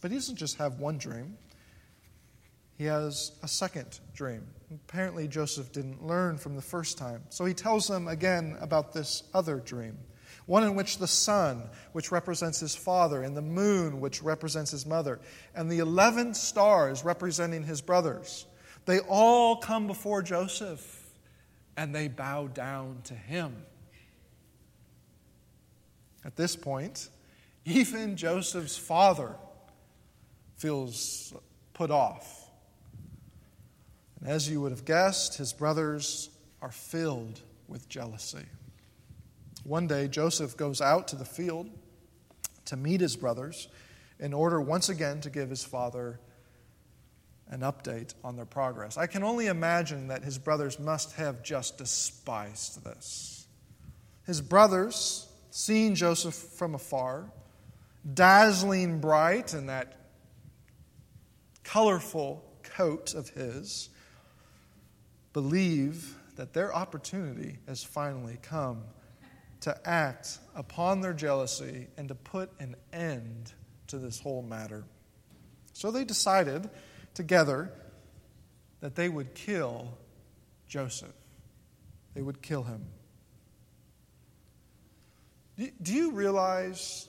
But 0.00 0.10
he 0.10 0.16
doesn't 0.16 0.36
just 0.36 0.56
have 0.58 0.78
one 0.80 0.98
dream, 0.98 1.36
he 2.78 2.84
has 2.86 3.32
a 3.42 3.48
second 3.48 4.00
dream. 4.14 4.46
Apparently, 4.88 5.28
Joseph 5.28 5.70
didn't 5.72 6.06
learn 6.06 6.38
from 6.38 6.56
the 6.56 6.62
first 6.62 6.96
time. 6.96 7.22
So 7.28 7.44
he 7.44 7.52
tells 7.52 7.86
them 7.86 8.08
again 8.08 8.56
about 8.60 8.94
this 8.94 9.24
other 9.34 9.58
dream 9.60 9.98
one 10.50 10.64
in 10.64 10.74
which 10.74 10.98
the 10.98 11.06
sun, 11.06 11.62
which 11.92 12.10
represents 12.10 12.58
his 12.58 12.74
father, 12.74 13.22
and 13.22 13.36
the 13.36 13.42
moon, 13.42 14.00
which 14.00 14.20
represents 14.20 14.72
his 14.72 14.84
mother, 14.84 15.20
and 15.54 15.70
the 15.70 15.78
11 15.78 16.34
stars 16.34 17.04
representing 17.04 17.62
his 17.62 17.80
brothers, 17.80 18.46
they 18.84 18.98
all 18.98 19.56
come 19.56 19.86
before 19.86 20.22
Joseph 20.22 21.12
and 21.76 21.94
they 21.94 22.08
bow 22.08 22.48
down 22.48 23.00
to 23.04 23.14
him. 23.14 23.64
At 26.24 26.34
this 26.34 26.56
point, 26.56 27.08
even 27.64 28.16
Joseph's 28.16 28.76
father 28.76 29.36
feels 30.60 31.32
put 31.72 31.90
off. 31.90 32.50
And 34.20 34.28
as 34.28 34.48
you 34.48 34.60
would 34.60 34.72
have 34.72 34.84
guessed, 34.84 35.38
his 35.38 35.54
brothers 35.54 36.28
are 36.60 36.70
filled 36.70 37.40
with 37.66 37.88
jealousy. 37.88 38.44
One 39.64 39.86
day, 39.86 40.06
Joseph 40.06 40.56
goes 40.58 40.82
out 40.82 41.08
to 41.08 41.16
the 41.16 41.24
field 41.24 41.70
to 42.66 42.76
meet 42.76 43.00
his 43.00 43.16
brothers 43.16 43.68
in 44.18 44.34
order 44.34 44.60
once 44.60 44.90
again 44.90 45.22
to 45.22 45.30
give 45.30 45.48
his 45.48 45.64
father 45.64 46.20
an 47.48 47.60
update 47.60 48.14
on 48.22 48.36
their 48.36 48.44
progress. 48.44 48.98
I 48.98 49.06
can 49.06 49.22
only 49.22 49.46
imagine 49.46 50.08
that 50.08 50.22
his 50.22 50.36
brothers 50.36 50.78
must 50.78 51.14
have 51.14 51.42
just 51.42 51.78
despised 51.78 52.84
this. 52.84 53.46
His 54.26 54.42
brothers, 54.42 55.26
seeing 55.50 55.94
Joseph 55.94 56.34
from 56.34 56.74
afar, 56.74 57.32
dazzling 58.14 59.00
bright 59.00 59.54
in 59.54 59.66
that 59.66 59.99
colorful 61.64 62.44
coat 62.62 63.14
of 63.14 63.28
his, 63.30 63.90
believe 65.32 66.16
that 66.36 66.52
their 66.52 66.74
opportunity 66.74 67.58
has 67.66 67.84
finally 67.84 68.38
come 68.42 68.82
to 69.60 69.88
act 69.88 70.38
upon 70.54 71.00
their 71.00 71.12
jealousy 71.12 71.88
and 71.96 72.08
to 72.08 72.14
put 72.14 72.50
an 72.60 72.74
end 72.92 73.52
to 73.88 73.98
this 73.98 74.18
whole 74.18 74.42
matter. 74.42 74.84
So 75.72 75.90
they 75.90 76.04
decided 76.04 76.68
together 77.14 77.72
that 78.80 78.94
they 78.94 79.08
would 79.08 79.34
kill 79.34 79.98
Joseph. 80.68 81.12
They 82.14 82.22
would 82.22 82.40
kill 82.40 82.62
him. 82.62 82.86
Do 85.82 85.92
you 85.92 86.12
realize 86.12 87.08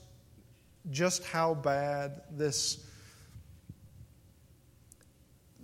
just 0.90 1.24
how 1.26 1.54
bad 1.54 2.22
this, 2.32 2.86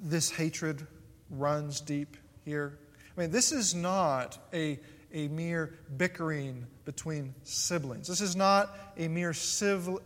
this 0.02 0.30
hatred 0.30 0.86
runs 1.30 1.82
deep 1.82 2.18
here? 2.46 2.78
I 3.16 3.22
mean, 3.22 3.32
this 3.32 3.52
is 3.52 3.74
not 3.74 4.38
a 4.54 4.80
a 5.14 5.28
mere 5.30 5.74
bickering 5.96 6.68
between 6.86 7.34
siblings. 7.44 8.08
This 8.08 8.22
is 8.22 8.36
not 8.36 8.78
a 8.98 9.08
mere 9.08 9.34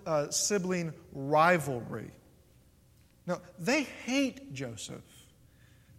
uh, 0.05 0.29
sibling 0.29 0.93
rivalry. 1.11 2.11
No, 3.27 3.41
they 3.59 3.83
hate 3.83 4.53
Joseph. 4.53 5.03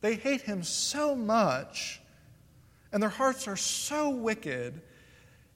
They 0.01 0.15
hate 0.15 0.43
him 0.43 0.63
so 0.63 1.15
much, 1.15 2.01
and 2.93 3.03
their 3.03 3.11
hearts 3.11 3.47
are 3.47 3.57
so 3.57 4.11
wicked 4.11 4.81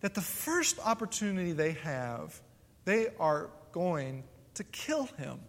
that 0.01 0.15
the 0.15 0.21
first 0.21 0.79
opportunity 0.85 1.53
they 1.53 1.73
have, 1.73 2.41
they 2.85 3.09
are 3.19 3.51
going 3.73 4.23
to 4.55 4.65
kill 4.65 5.07
him. 5.19 5.41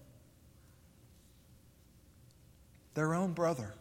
Their 2.98 3.14
own 3.14 3.34
brother. 3.34 3.76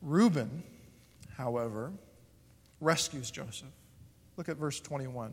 Reuben, 0.00 0.62
however, 1.36 1.90
rescues 2.80 3.28
Joseph. 3.32 3.72
Look 4.36 4.48
at 4.48 4.56
verse 4.56 4.78
21. 4.78 5.32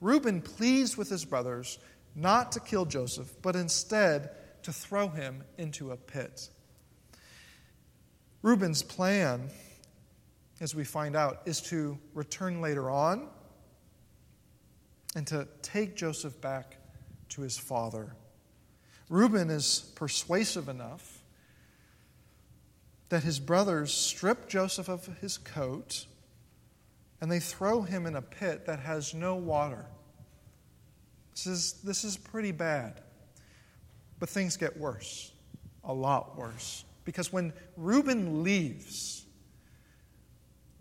Reuben 0.00 0.40
pleads 0.40 0.96
with 0.96 1.08
his 1.08 1.24
brothers 1.24 1.80
not 2.14 2.52
to 2.52 2.60
kill 2.60 2.84
Joseph, 2.84 3.34
but 3.42 3.56
instead 3.56 4.30
to 4.62 4.72
throw 4.72 5.08
him 5.08 5.42
into 5.58 5.90
a 5.90 5.96
pit. 5.96 6.50
Reuben's 8.42 8.84
plan, 8.84 9.50
as 10.60 10.72
we 10.72 10.84
find 10.84 11.16
out, 11.16 11.42
is 11.46 11.60
to 11.62 11.98
return 12.14 12.60
later 12.60 12.88
on 12.88 13.26
and 15.16 15.26
to 15.26 15.48
take 15.62 15.96
Joseph 15.96 16.40
back 16.40 16.76
to 17.30 17.42
his 17.42 17.58
father. 17.58 18.14
Reuben 19.12 19.50
is 19.50 19.92
persuasive 19.94 20.70
enough 20.70 21.22
that 23.10 23.22
his 23.22 23.38
brothers 23.38 23.92
strip 23.92 24.48
Joseph 24.48 24.88
of 24.88 25.06
his 25.20 25.36
coat 25.36 26.06
and 27.20 27.30
they 27.30 27.38
throw 27.38 27.82
him 27.82 28.06
in 28.06 28.16
a 28.16 28.22
pit 28.22 28.64
that 28.64 28.78
has 28.78 29.12
no 29.12 29.34
water. 29.34 29.84
This 31.32 31.46
is, 31.46 31.72
this 31.84 32.04
is 32.04 32.16
pretty 32.16 32.52
bad. 32.52 33.02
But 34.18 34.30
things 34.30 34.56
get 34.56 34.78
worse, 34.78 35.30
a 35.84 35.92
lot 35.92 36.38
worse. 36.38 36.86
Because 37.04 37.30
when 37.30 37.52
Reuben 37.76 38.42
leaves, 38.42 39.26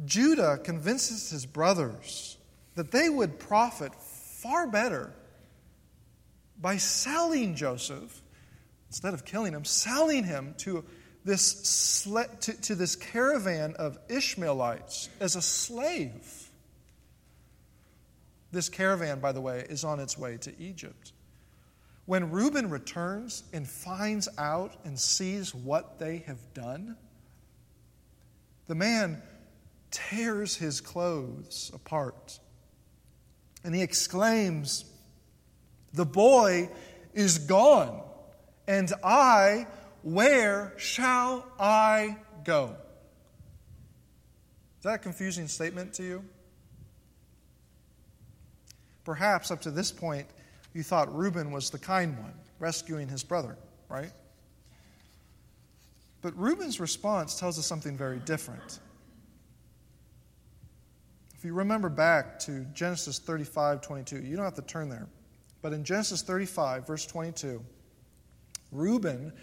Judah 0.05 0.57
convinces 0.63 1.31
his 1.31 1.45
brothers 1.45 2.37
that 2.75 2.91
they 2.91 3.09
would 3.09 3.39
profit 3.39 3.93
far 3.93 4.67
better 4.67 5.11
by 6.61 6.77
selling 6.77 7.55
Joseph, 7.55 8.20
instead 8.91 9.13
of 9.13 9.23
killing 9.23 9.53
him, 9.53 9.63
selling 9.63 10.25
him 10.25 10.53
to 10.57 10.83
this, 11.23 12.03
to, 12.41 12.61
to 12.61 12.75
this 12.75 12.97
caravan 12.97 13.73
of 13.79 13.97
Ishmaelites 14.09 15.07
as 15.21 15.37
a 15.37 15.41
slave. 15.41 16.49
This 18.51 18.67
caravan, 18.67 19.21
by 19.21 19.31
the 19.31 19.39
way, 19.39 19.65
is 19.69 19.85
on 19.85 20.01
its 20.01 20.17
way 20.17 20.35
to 20.39 20.51
Egypt. 20.59 21.13
When 22.05 22.31
Reuben 22.31 22.69
returns 22.69 23.43
and 23.53 23.65
finds 23.65 24.27
out 24.37 24.75
and 24.83 24.99
sees 24.99 25.55
what 25.55 25.97
they 25.97 26.17
have 26.27 26.53
done, 26.53 26.97
the 28.67 28.75
man 28.75 29.21
tears 29.89 30.57
his 30.57 30.81
clothes 30.81 31.71
apart 31.73 32.41
and 33.63 33.73
he 33.73 33.83
exclaims, 33.83 34.83
The 35.93 36.05
boy 36.05 36.69
is 37.13 37.37
gone, 37.37 38.01
and 38.67 38.91
I, 39.03 39.67
where 40.03 40.73
shall 40.77 41.45
I 41.59 42.17
go? 42.43 42.75
Is 44.79 44.83
that 44.83 44.95
a 44.95 44.97
confusing 44.97 45.47
statement 45.47 45.93
to 45.95 46.03
you? 46.03 46.23
Perhaps 49.03 49.51
up 49.51 49.61
to 49.61 49.71
this 49.71 49.91
point, 49.91 50.27
you 50.73 50.83
thought 50.83 51.13
Reuben 51.15 51.51
was 51.51 51.69
the 51.69 51.79
kind 51.79 52.17
one, 52.17 52.33
rescuing 52.59 53.07
his 53.07 53.23
brother, 53.23 53.57
right? 53.89 54.11
But 56.21 56.37
Reuben's 56.37 56.79
response 56.79 57.39
tells 57.39 57.57
us 57.57 57.65
something 57.65 57.97
very 57.97 58.19
different. 58.19 58.79
If 61.35 61.45
you 61.45 61.53
remember 61.53 61.89
back 61.89 62.37
to 62.41 62.65
Genesis 62.73 63.17
35 63.17 63.81
22, 63.81 64.21
you 64.21 64.35
don't 64.35 64.45
have 64.45 64.53
to 64.55 64.61
turn 64.61 64.89
there, 64.89 65.07
but 65.61 65.73
in 65.73 65.83
Genesis 65.83 66.21
35, 66.21 66.85
verse 66.85 67.05
22, 67.05 67.63
Reuben 68.71 69.33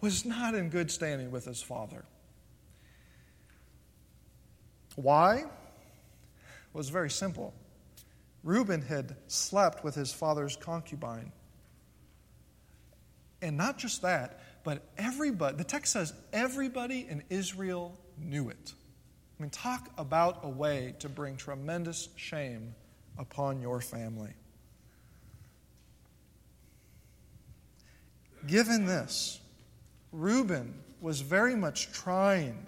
was 0.00 0.24
not 0.24 0.54
in 0.54 0.68
good 0.68 0.90
standing 0.90 1.30
with 1.30 1.44
his 1.44 1.62
father. 1.62 2.04
Why? 4.96 5.36
It 5.38 5.46
was 6.72 6.88
very 6.88 7.10
simple. 7.10 7.54
Reuben 8.44 8.82
had 8.82 9.16
slept 9.26 9.84
with 9.84 9.94
his 9.94 10.12
father's 10.12 10.56
concubine. 10.56 11.32
And 13.40 13.56
not 13.56 13.78
just 13.78 14.02
that, 14.02 14.40
but 14.64 14.82
everybody, 14.96 15.56
the 15.56 15.64
text 15.64 15.92
says 15.92 16.12
everybody 16.32 17.06
in 17.08 17.22
Israel 17.30 17.98
knew 18.18 18.48
it. 18.48 18.74
I 19.38 19.42
mean, 19.42 19.50
talk 19.50 19.90
about 19.96 20.40
a 20.42 20.48
way 20.48 20.94
to 20.98 21.08
bring 21.08 21.36
tremendous 21.36 22.08
shame 22.16 22.74
upon 23.16 23.60
your 23.60 23.80
family. 23.80 24.32
Given 28.46 28.86
this, 28.86 29.40
Reuben 30.12 30.74
was 31.00 31.20
very 31.20 31.54
much 31.54 31.92
trying 31.92 32.66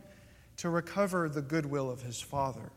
to 0.58 0.68
recover 0.68 1.28
the 1.28 1.42
goodwill 1.42 1.90
of 1.90 2.02
his 2.02 2.20
father. 2.20 2.70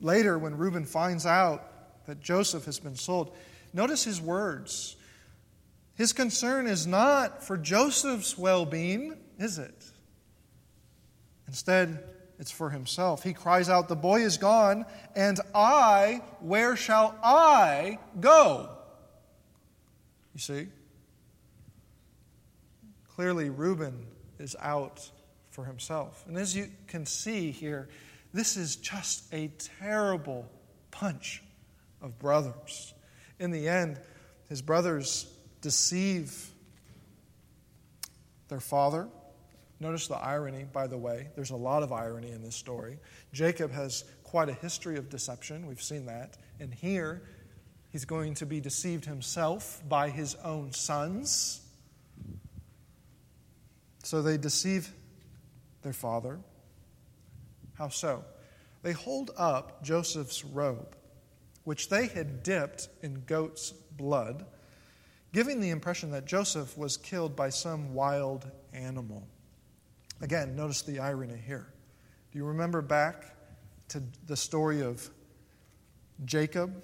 Later, 0.00 0.38
when 0.38 0.56
Reuben 0.56 0.84
finds 0.84 1.26
out 1.26 2.06
that 2.06 2.20
Joseph 2.20 2.64
has 2.64 2.78
been 2.78 2.96
sold, 2.96 3.34
notice 3.72 4.04
his 4.04 4.20
words. 4.20 4.96
His 5.94 6.12
concern 6.12 6.66
is 6.66 6.86
not 6.86 7.44
for 7.44 7.56
Joseph's 7.56 8.36
well 8.36 8.66
being, 8.66 9.16
is 9.38 9.58
it? 9.58 9.84
Instead, 11.46 12.02
it's 12.38 12.50
for 12.50 12.70
himself. 12.70 13.22
He 13.22 13.32
cries 13.32 13.68
out, 13.68 13.88
The 13.88 13.96
boy 13.96 14.22
is 14.22 14.36
gone, 14.36 14.84
and 15.14 15.40
I, 15.54 16.20
where 16.40 16.76
shall 16.76 17.14
I 17.22 17.98
go? 18.20 18.70
You 20.34 20.40
see? 20.40 20.66
Clearly, 23.16 23.50
Reuben 23.50 24.06
is 24.38 24.54
out 24.60 25.10
for 25.50 25.64
himself. 25.64 26.24
And 26.28 26.36
as 26.36 26.54
you 26.54 26.68
can 26.86 27.04
see 27.06 27.50
here, 27.50 27.88
this 28.32 28.56
is 28.56 28.76
just 28.76 29.32
a 29.32 29.50
terrible 29.80 30.48
punch 30.90 31.42
of 32.00 32.18
brothers. 32.18 32.94
In 33.40 33.50
the 33.50 33.68
end, 33.68 33.98
his 34.48 34.62
brothers 34.62 35.26
deceive 35.60 36.50
their 38.48 38.60
father 38.60 39.08
Notice 39.78 40.08
the 40.08 40.16
irony, 40.16 40.64
by 40.72 40.86
the 40.86 40.96
way. 40.96 41.28
There's 41.34 41.50
a 41.50 41.56
lot 41.56 41.82
of 41.82 41.92
irony 41.92 42.30
in 42.30 42.42
this 42.42 42.56
story. 42.56 42.98
Jacob 43.32 43.72
has 43.72 44.04
quite 44.24 44.48
a 44.48 44.54
history 44.54 44.96
of 44.96 45.10
deception. 45.10 45.66
We've 45.66 45.82
seen 45.82 46.06
that. 46.06 46.38
And 46.60 46.72
here, 46.72 47.22
he's 47.90 48.06
going 48.06 48.34
to 48.34 48.46
be 48.46 48.60
deceived 48.60 49.04
himself 49.04 49.82
by 49.86 50.08
his 50.08 50.34
own 50.36 50.72
sons. 50.72 51.60
So 54.06 54.22
they 54.22 54.36
deceive 54.36 54.92
their 55.82 55.92
father. 55.92 56.38
How 57.74 57.88
so? 57.88 58.24
They 58.84 58.92
hold 58.92 59.32
up 59.36 59.82
Joseph's 59.82 60.44
robe, 60.44 60.94
which 61.64 61.88
they 61.88 62.06
had 62.06 62.44
dipped 62.44 62.88
in 63.02 63.24
goat's 63.26 63.72
blood, 63.72 64.46
giving 65.32 65.60
the 65.60 65.70
impression 65.70 66.12
that 66.12 66.24
Joseph 66.24 66.78
was 66.78 66.96
killed 66.96 67.34
by 67.34 67.48
some 67.48 67.94
wild 67.94 68.48
animal. 68.72 69.26
Again, 70.20 70.54
notice 70.54 70.82
the 70.82 71.00
irony 71.00 71.42
here. 71.44 71.66
Do 72.30 72.38
you 72.38 72.44
remember 72.44 72.82
back 72.82 73.24
to 73.88 74.00
the 74.28 74.36
story 74.36 74.82
of 74.82 75.10
Jacob? 76.24 76.80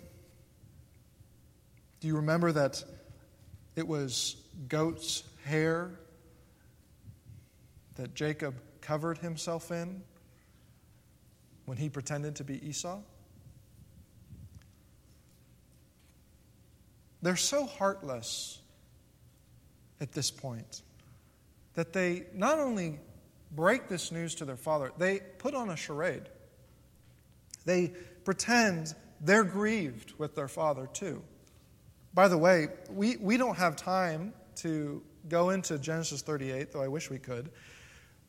Do 2.01 2.09
you 2.09 2.17
remember 2.17 2.51
that 2.51 2.83
it 3.77 3.87
was 3.87 4.35
goat's 4.67 5.23
hair 5.45 6.01
that 7.97 8.15
Jacob 8.15 8.55
covered 8.81 9.19
himself 9.19 9.71
in 9.71 10.03
when 11.67 11.77
he 11.77 11.89
pretended 11.89 12.37
to 12.37 12.45
be 12.45 12.67
Esau? 12.67 13.01
They're 17.23 17.37
so 17.37 17.65
heartless 17.65 18.59
at 20.01 20.13
this 20.13 20.31
point 20.31 20.83
that 21.75 21.93
they 21.93 22.25
not 22.35 22.59
only 22.59 22.99
break 23.53 23.89
this 23.89 24.11
news 24.11 24.35
to 24.37 24.45
their 24.45 24.57
father, 24.57 24.93
they 24.99 25.21
put 25.39 25.55
on 25.55 25.71
a 25.71 25.77
charade. 25.77 26.29
They 27.65 27.93
pretend 28.25 28.95
they're 29.21 29.45
grieved 29.45 30.13
with 30.19 30.35
their 30.35 30.49
father 30.49 30.89
too. 30.93 31.23
By 32.15 32.29
the 32.29 32.37
way, 32.37 32.69
we, 32.91 33.17
we 33.17 33.37
don't 33.37 33.57
have 33.57 33.77
time 33.77 34.35
to 34.57 35.03
go 35.29 35.51
into 35.51 35.79
Genesis 35.79 36.23
38, 36.23 36.73
though 36.73 36.83
I 36.83 36.89
wish 36.89 37.09
we 37.09 37.19
could. 37.19 37.51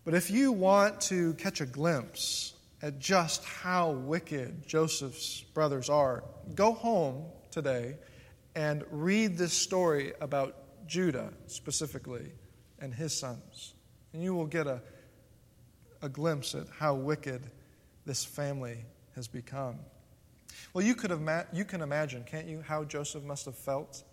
But 0.06 0.14
if 0.14 0.30
you 0.30 0.52
want 0.52 1.00
to 1.02 1.34
catch 1.36 1.62
a 1.62 1.66
glimpse 1.66 2.54
at 2.82 3.00
just 3.00 3.46
how 3.46 3.92
wicked 3.92 4.68
Joseph's 4.68 5.42
brothers 5.54 5.90
are, 5.90 6.24
go 6.56 6.74
home 6.74 7.26
today 7.52 7.96
and 8.56 8.84
read 8.92 9.38
this 9.38 9.54
story 9.54 10.14
about 10.20 10.56
Judah 10.88 11.32
specifically 11.48 12.32
and 12.80 12.94
his 12.94 13.18
sons. 13.18 13.74
And 14.12 14.22
you 14.22 14.36
will 14.36 14.46
get 14.46 14.68
a, 14.68 14.82
a 16.02 16.10
glimpse 16.10 16.54
at 16.54 16.68
how 16.78 16.96
wicked 16.96 17.50
this 18.06 18.26
family 18.26 18.86
has 19.16 19.30
become. 19.30 19.80
Well, 20.74 20.84
you, 20.84 20.96
could 20.96 21.12
ima- 21.12 21.48
you 21.54 21.64
can 21.64 21.82
imagine, 21.82 22.26
can't 22.26 22.48
you, 22.48 22.62
how 22.62 22.84
Joseph 22.84 23.24
must 23.24 23.46
have 23.46 23.56
felt? 23.58 24.04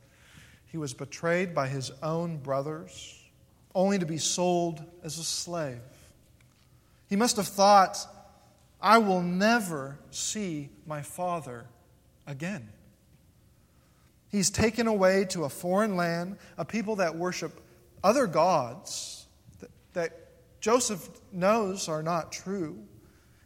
He 0.66 0.78
was 0.78 0.94
betrayed 0.94 1.52
by 1.52 1.66
his 1.66 1.90
own 2.00 2.36
brothers, 2.38 3.19
only 3.74 3.98
to 3.98 4.06
be 4.06 4.18
sold 4.18 4.82
as 5.02 5.18
a 5.18 5.24
slave. 5.24 5.80
He 7.08 7.16
must 7.16 7.36
have 7.36 7.48
thought, 7.48 7.98
I 8.80 8.98
will 8.98 9.22
never 9.22 9.98
see 10.10 10.70
my 10.86 11.02
father 11.02 11.66
again. 12.26 12.68
He's 14.30 14.50
taken 14.50 14.86
away 14.86 15.24
to 15.30 15.44
a 15.44 15.48
foreign 15.48 15.96
land, 15.96 16.38
a 16.56 16.64
people 16.64 16.96
that 16.96 17.16
worship 17.16 17.60
other 18.02 18.26
gods 18.26 19.26
that, 19.58 19.70
that 19.92 20.12
Joseph 20.60 21.08
knows 21.32 21.88
are 21.88 22.02
not 22.02 22.30
true. 22.30 22.78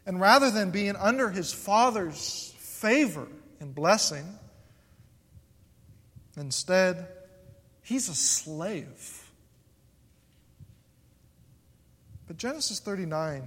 And 0.05 0.21
rather 0.21 0.51
than 0.51 0.69
being 0.69 0.95
under 0.95 1.29
his 1.29 1.51
father's 1.51 2.53
favor 2.59 3.27
and 3.59 3.73
blessing, 3.73 4.37
instead, 6.37 7.07
he's 7.81 8.07
a 8.07 8.13
slave. 8.13 9.24
But 12.27 12.37
Genesis 12.37 12.79
39, 12.79 13.43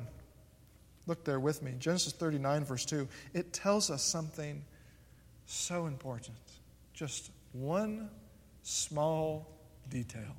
look 1.07 1.25
there 1.25 1.41
with 1.41 1.62
me. 1.62 1.75
Genesis 1.79 2.12
39, 2.12 2.64
verse 2.64 2.85
2, 2.85 3.09
it 3.35 3.53
tells 3.53 3.91
us 3.91 4.03
something 4.03 4.62
so 5.47 5.87
important. 5.87 6.37
Just 6.93 7.31
one 7.53 8.11
small 8.62 9.51
detail. 9.88 10.37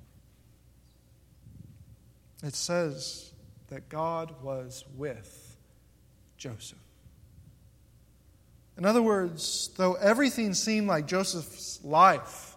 It 2.43 2.56
says 2.56 3.32
that 3.67 3.89
God 3.89 4.34
was 4.41 4.86
with 4.95 5.58
Joseph. 6.38 6.78
In 8.78 8.86
other 8.86 9.02
words, 9.02 9.71
though 9.75 9.95
everything 9.95 10.54
seemed 10.54 10.88
like 10.88 11.06
Joseph's 11.06 11.84
life 11.84 12.56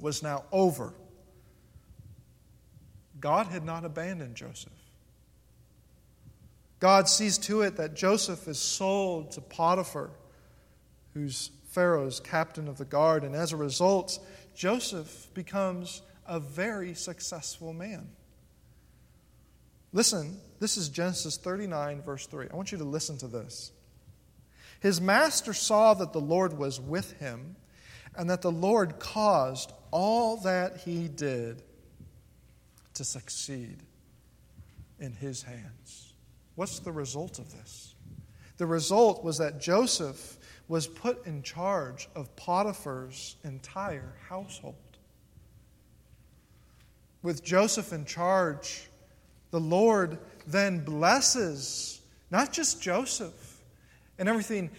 was 0.00 0.22
now 0.22 0.44
over, 0.50 0.94
God 3.20 3.48
had 3.48 3.64
not 3.64 3.84
abandoned 3.84 4.34
Joseph. 4.34 4.72
God 6.80 7.08
sees 7.08 7.38
to 7.38 7.62
it 7.62 7.76
that 7.76 7.94
Joseph 7.94 8.46
is 8.46 8.58
sold 8.58 9.32
to 9.32 9.40
Potiphar, 9.40 10.10
who's 11.14 11.50
Pharaoh's 11.70 12.20
captain 12.20 12.68
of 12.68 12.78
the 12.78 12.84
guard, 12.84 13.24
and 13.24 13.34
as 13.34 13.52
a 13.52 13.56
result, 13.56 14.18
Joseph 14.54 15.28
becomes 15.34 16.02
a 16.26 16.38
very 16.38 16.94
successful 16.94 17.72
man. 17.72 18.08
Listen, 19.92 20.38
this 20.60 20.76
is 20.76 20.88
Genesis 20.88 21.36
39, 21.36 22.02
verse 22.02 22.26
3. 22.26 22.48
I 22.52 22.56
want 22.56 22.72
you 22.72 22.78
to 22.78 22.84
listen 22.84 23.18
to 23.18 23.26
this. 23.26 23.72
His 24.80 25.00
master 25.00 25.52
saw 25.52 25.94
that 25.94 26.12
the 26.12 26.20
Lord 26.20 26.56
was 26.56 26.80
with 26.80 27.12
him, 27.18 27.56
and 28.16 28.30
that 28.30 28.42
the 28.42 28.52
Lord 28.52 28.98
caused 28.98 29.72
all 29.90 30.36
that 30.38 30.78
he 30.78 31.08
did 31.08 31.62
to 32.98 33.04
succeed 33.04 33.78
in 34.98 35.12
his 35.12 35.42
hands. 35.42 36.12
What's 36.56 36.80
the 36.80 36.92
result 36.92 37.38
of 37.38 37.50
this? 37.52 37.94
The 38.56 38.66
result 38.66 39.22
was 39.24 39.38
that 39.38 39.60
Joseph 39.60 40.36
was 40.66 40.88
put 40.88 41.24
in 41.24 41.42
charge 41.42 42.08
of 42.16 42.34
Potiphar's 42.34 43.36
entire 43.44 44.16
household. 44.28 44.74
With 47.22 47.44
Joseph 47.44 47.92
in 47.92 48.04
charge, 48.04 48.88
the 49.52 49.60
Lord 49.60 50.18
then 50.46 50.84
blesses 50.84 52.00
not 52.32 52.52
just 52.52 52.82
Joseph 52.82 53.62
and 54.18 54.28
everything 54.28 54.70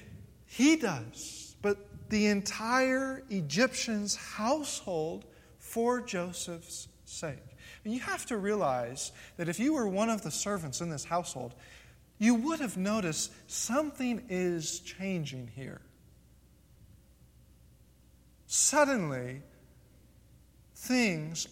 he 0.46 0.76
does, 0.76 1.56
but 1.62 1.78
the 2.10 2.28
entire 2.28 3.24
Egyptian's 3.30 4.16
household 4.16 5.26
for 5.58 6.02
Joseph's 6.02 6.90
sake. 7.06 7.49
And 7.84 7.94
you 7.94 8.00
have 8.02 8.26
to 8.28 8.38
realize 8.38 9.12
that 9.38 9.50
if 9.50 9.60
you 9.60 9.74
were 9.74 9.88
one 9.88 10.10
of 10.10 10.22
the 10.22 10.32
servants 10.32 10.82
in 10.82 10.90
this 10.90 11.06
household, 11.06 11.54
you 12.18 12.36
would 12.36 12.60
have 12.60 12.78
noticed 12.78 13.32
something 13.48 14.24
is 14.30 14.80
changing 14.82 15.50
here. 15.56 15.82
Suddenly, 18.48 19.42
things 20.76 21.48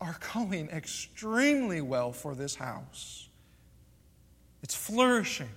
are 0.00 0.16
going 0.34 0.68
extremely 0.70 1.80
well 1.80 2.12
for 2.12 2.34
this 2.34 2.54
house. 2.54 3.28
It's 4.62 4.74
flourishing. 4.74 5.48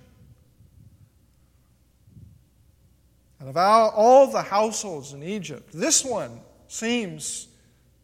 And 3.40 3.48
of 3.48 3.56
all 3.56 4.28
the 4.28 4.42
households 4.42 5.12
in 5.12 5.22
Egypt, 5.22 5.70
this 5.72 6.04
one 6.04 6.40
seems 6.68 7.48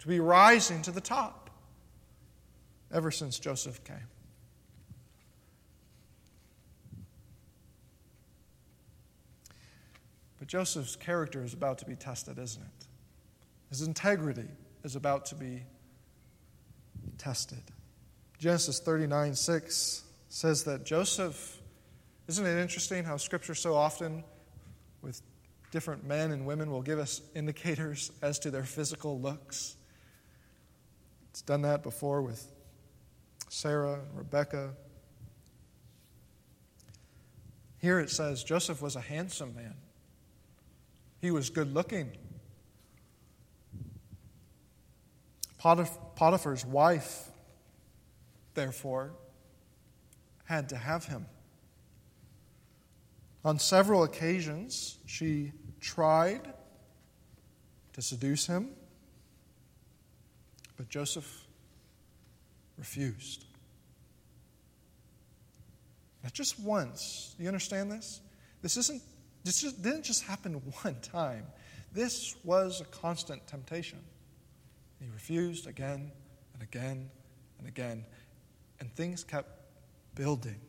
to 0.00 0.08
be 0.08 0.18
rising 0.18 0.82
to 0.82 0.90
the 0.90 1.00
top 1.00 1.37
ever 2.92 3.10
since 3.10 3.38
Joseph 3.38 3.84
came. 3.84 3.96
But 10.38 10.48
Joseph's 10.48 10.96
character 10.96 11.42
is 11.42 11.52
about 11.52 11.78
to 11.78 11.84
be 11.84 11.96
tested, 11.96 12.38
isn't 12.38 12.62
it? 12.62 12.86
His 13.70 13.82
integrity 13.82 14.48
is 14.84 14.96
about 14.96 15.26
to 15.26 15.34
be 15.34 15.64
tested. 17.18 17.62
Genesis 18.38 18.78
39 18.78 19.34
6 19.34 20.04
says 20.28 20.64
that 20.64 20.84
Joseph, 20.84 21.60
isn't 22.28 22.46
it 22.46 22.60
interesting 22.60 23.04
how 23.04 23.16
Scripture 23.16 23.54
so 23.54 23.74
often, 23.74 24.22
with 25.02 25.20
different 25.70 26.04
men 26.04 26.30
and 26.30 26.46
women, 26.46 26.70
will 26.70 26.82
give 26.82 26.98
us 26.98 27.20
indicators 27.34 28.12
as 28.22 28.38
to 28.38 28.50
their 28.50 28.62
physical 28.64 29.20
looks? 29.20 29.76
It's 31.30 31.42
done 31.42 31.62
that 31.62 31.82
before 31.82 32.22
with 32.22 32.46
Sarah 33.48 34.00
Rebecca. 34.14 34.74
Here 37.78 37.98
it 37.98 38.10
says 38.10 38.44
Joseph 38.44 38.82
was 38.82 38.96
a 38.96 39.00
handsome 39.00 39.54
man. 39.54 39.74
He 41.20 41.30
was 41.30 41.50
good 41.50 41.72
looking. 41.72 42.12
Potiphar's 45.58 46.64
wife, 46.64 47.28
therefore, 48.54 49.12
had 50.44 50.68
to 50.68 50.76
have 50.76 51.06
him. 51.06 51.26
On 53.44 53.58
several 53.58 54.04
occasions, 54.04 54.98
she 55.06 55.52
tried 55.80 56.52
to 57.94 58.02
seduce 58.02 58.46
him, 58.46 58.70
but 60.76 60.88
Joseph 60.88 61.47
refused. 62.78 63.44
Not 66.22 66.32
just 66.32 66.58
once. 66.60 67.34
Do 67.36 67.42
you 67.42 67.48
understand 67.48 67.90
this? 67.90 68.20
This 68.62 68.76
isn't 68.76 69.02
this 69.44 69.62
just, 69.62 69.82
didn't 69.82 70.02
just 70.02 70.24
happen 70.24 70.54
one 70.82 70.96
time. 71.00 71.46
This 71.92 72.36
was 72.44 72.80
a 72.80 72.84
constant 72.84 73.46
temptation. 73.46 74.00
He 75.00 75.06
refused 75.12 75.66
again 75.66 76.10
and 76.54 76.62
again 76.62 77.10
and 77.58 77.66
again, 77.66 78.04
and 78.80 78.92
things 78.94 79.24
kept 79.24 79.48
building. 80.14 80.60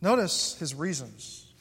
Notice 0.00 0.56
his 0.58 0.74
reasons. 0.74 1.52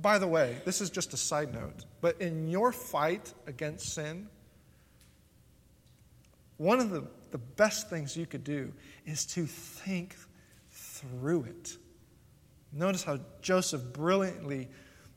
By 0.00 0.18
the 0.18 0.26
way, 0.26 0.56
this 0.64 0.80
is 0.80 0.90
just 0.90 1.12
a 1.12 1.16
side 1.16 1.52
note, 1.52 1.84
but 2.00 2.20
in 2.20 2.48
your 2.48 2.72
fight 2.72 3.32
against 3.46 3.94
sin, 3.94 4.28
one 6.62 6.78
of 6.78 6.90
the, 6.90 7.04
the 7.32 7.38
best 7.38 7.90
things 7.90 8.16
you 8.16 8.24
could 8.24 8.44
do 8.44 8.72
is 9.04 9.26
to 9.26 9.46
think 9.46 10.14
through 10.70 11.42
it. 11.42 11.76
Notice 12.72 13.02
how 13.02 13.18
Joseph 13.40 13.92
brilliantly 13.92 14.68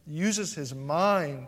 uses 0.08 0.56
his 0.56 0.74
mind 0.74 1.46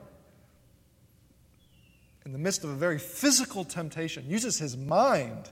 in 2.26 2.32
the 2.32 2.38
midst 2.38 2.64
of 2.64 2.70
a 2.70 2.76
very 2.76 3.00
physical 3.00 3.66
temptation, 3.66 4.30
uses 4.30 4.60
his 4.60 4.78
mind 4.78 5.50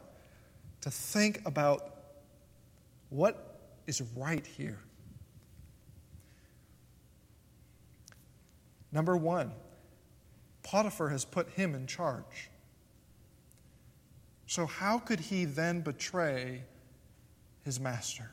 to 0.82 0.92
think 0.92 1.42
about 1.48 1.96
what 3.10 3.80
is 3.88 4.04
right 4.16 4.46
here. 4.46 4.80
Number 8.92 9.18
one, 9.18 9.54
Potiphar 10.62 11.10
has 11.10 11.26
put 11.26 11.50
him 11.50 11.74
in 11.74 11.88
charge. 11.88 12.52
So, 14.48 14.66
how 14.66 15.00
could 15.00 15.20
he 15.20 15.46
then 15.46 15.82
betray 15.82 16.62
his 17.64 17.80
master? 17.80 18.30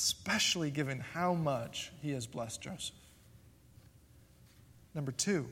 especially 0.00 0.70
given 0.70 0.98
how 0.98 1.34
much 1.34 1.92
he 2.00 2.12
has 2.12 2.26
blessed 2.26 2.62
Joseph. 2.62 2.96
Number 4.94 5.12
two, 5.12 5.46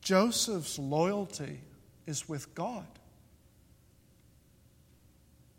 Joseph's 0.00 0.78
loyalty 0.78 1.60
is 2.06 2.28
with 2.28 2.54
God. 2.54 2.86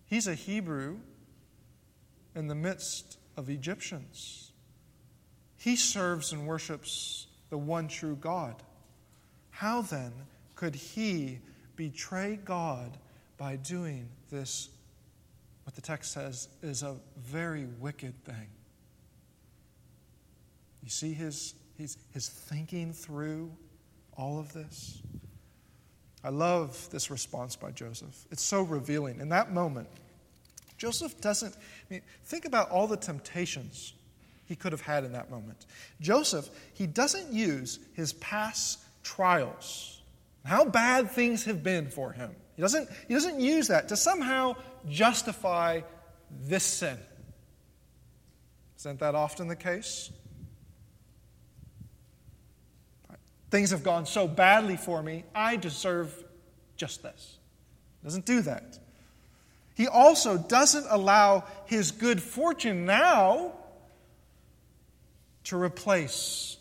He's 0.06 0.28
a 0.28 0.34
Hebrew 0.34 1.00
in 2.36 2.48
the 2.48 2.56
midst 2.56 3.18
of 3.36 3.50
Egyptians. 3.50 4.52
He 5.58 5.76
serves 5.76 6.32
and 6.32 6.48
worships 6.48 7.28
the 7.50 7.58
one 7.58 7.90
true 7.90 8.16
God. 8.16 8.56
How 9.50 9.82
then 9.82 10.14
could 10.60 10.76
he 10.76 11.40
betray 11.78 12.38
God 12.44 12.98
by 13.38 13.56
doing 13.56 14.10
this, 14.30 14.68
what 15.64 15.74
the 15.74 15.80
text 15.80 16.12
says 16.12 16.50
is 16.62 16.84
a 16.84 16.98
very 17.18 17.66
wicked 17.80 18.14
thing? 18.26 18.48
You 20.84 20.90
see 20.90 21.14
his, 21.14 21.54
his, 21.78 21.96
his 22.12 22.28
thinking 22.28 22.92
through 22.92 23.54
all 24.18 24.38
of 24.38 24.52
this? 24.52 25.02
I 26.26 26.30
love 26.30 26.90
this 26.92 27.10
response 27.10 27.56
by 27.56 27.72
Joseph. 27.72 28.26
It's 28.30 28.44
so 28.44 28.62
revealing. 28.64 29.22
In 29.22 29.30
that 29.30 29.54
moment, 29.54 29.88
Joseph 30.78 31.22
doesn't, 31.22 31.56
I 31.56 31.94
mean, 31.94 32.02
think 32.26 32.44
about 32.44 32.70
all 32.70 32.86
the 32.86 32.98
temptations 32.98 33.94
he 34.46 34.58
could 34.58 34.74
have 34.74 34.82
had 34.82 35.06
in 35.06 35.14
that 35.14 35.32
moment. 35.32 35.68
Joseph, 36.02 36.50
he 36.74 36.86
doesn't 36.86 37.32
use 37.32 37.80
his 37.94 38.12
past 38.12 38.80
trials, 39.04 39.99
how 40.46 40.66
bad 40.66 41.12
things 41.12 41.46
have 41.46 41.64
been 41.64 41.90
for 41.90 42.12
him. 42.12 42.36
He 42.56 42.62
doesn't, 42.62 42.90
he 43.08 43.14
doesn't 43.14 43.40
use 43.40 43.68
that 43.68 43.90
to 43.90 43.96
somehow 43.96 44.56
justify 44.90 45.82
this 46.42 46.64
sin. 46.64 46.98
Isn't 48.78 49.00
that 49.00 49.16
often 49.16 49.48
the 49.48 49.56
case? 49.56 50.12
Things 53.52 53.72
have 53.72 53.84
gone 53.84 54.06
so 54.06 54.28
badly 54.28 54.78
for 54.78 55.02
me, 55.02 55.24
I 55.34 55.56
deserve 55.56 56.24
just 56.78 57.02
this. 57.02 57.38
He 58.02 58.08
Doesn't 58.08 58.26
do 58.26 58.42
that. 58.42 58.80
He 59.76 59.88
also 59.88 60.38
doesn't 60.38 60.86
allow 60.90 61.46
his 61.66 61.92
good 61.92 62.22
fortune 62.22 62.86
now 62.86 63.54
to 65.46 65.58
replace 65.58 66.58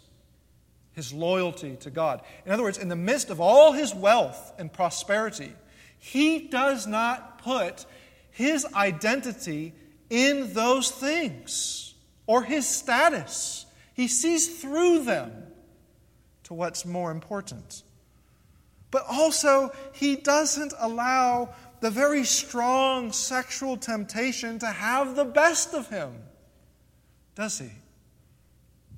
his 0.98 1.12
loyalty 1.12 1.76
to 1.76 1.90
God. 1.90 2.22
In 2.44 2.50
other 2.50 2.64
words, 2.64 2.76
in 2.76 2.88
the 2.88 2.96
midst 2.96 3.30
of 3.30 3.40
all 3.40 3.70
his 3.70 3.94
wealth 3.94 4.52
and 4.58 4.72
prosperity, 4.72 5.52
he 5.96 6.48
does 6.48 6.88
not 6.88 7.38
put 7.38 7.86
his 8.32 8.66
identity 8.74 9.74
in 10.10 10.52
those 10.54 10.90
things 10.90 11.94
or 12.26 12.42
his 12.42 12.66
status. 12.66 13.64
He 13.94 14.08
sees 14.08 14.60
through 14.60 15.04
them 15.04 15.30
to 16.44 16.54
what's 16.54 16.84
more 16.84 17.12
important. 17.12 17.84
But 18.90 19.04
also, 19.08 19.70
he 19.92 20.16
doesn't 20.16 20.72
allow 20.80 21.54
the 21.78 21.90
very 21.90 22.24
strong 22.24 23.12
sexual 23.12 23.76
temptation 23.76 24.58
to 24.58 24.66
have 24.66 25.14
the 25.14 25.24
best 25.24 25.74
of 25.74 25.88
him, 25.90 26.12
does 27.36 27.60
he? 27.60 27.70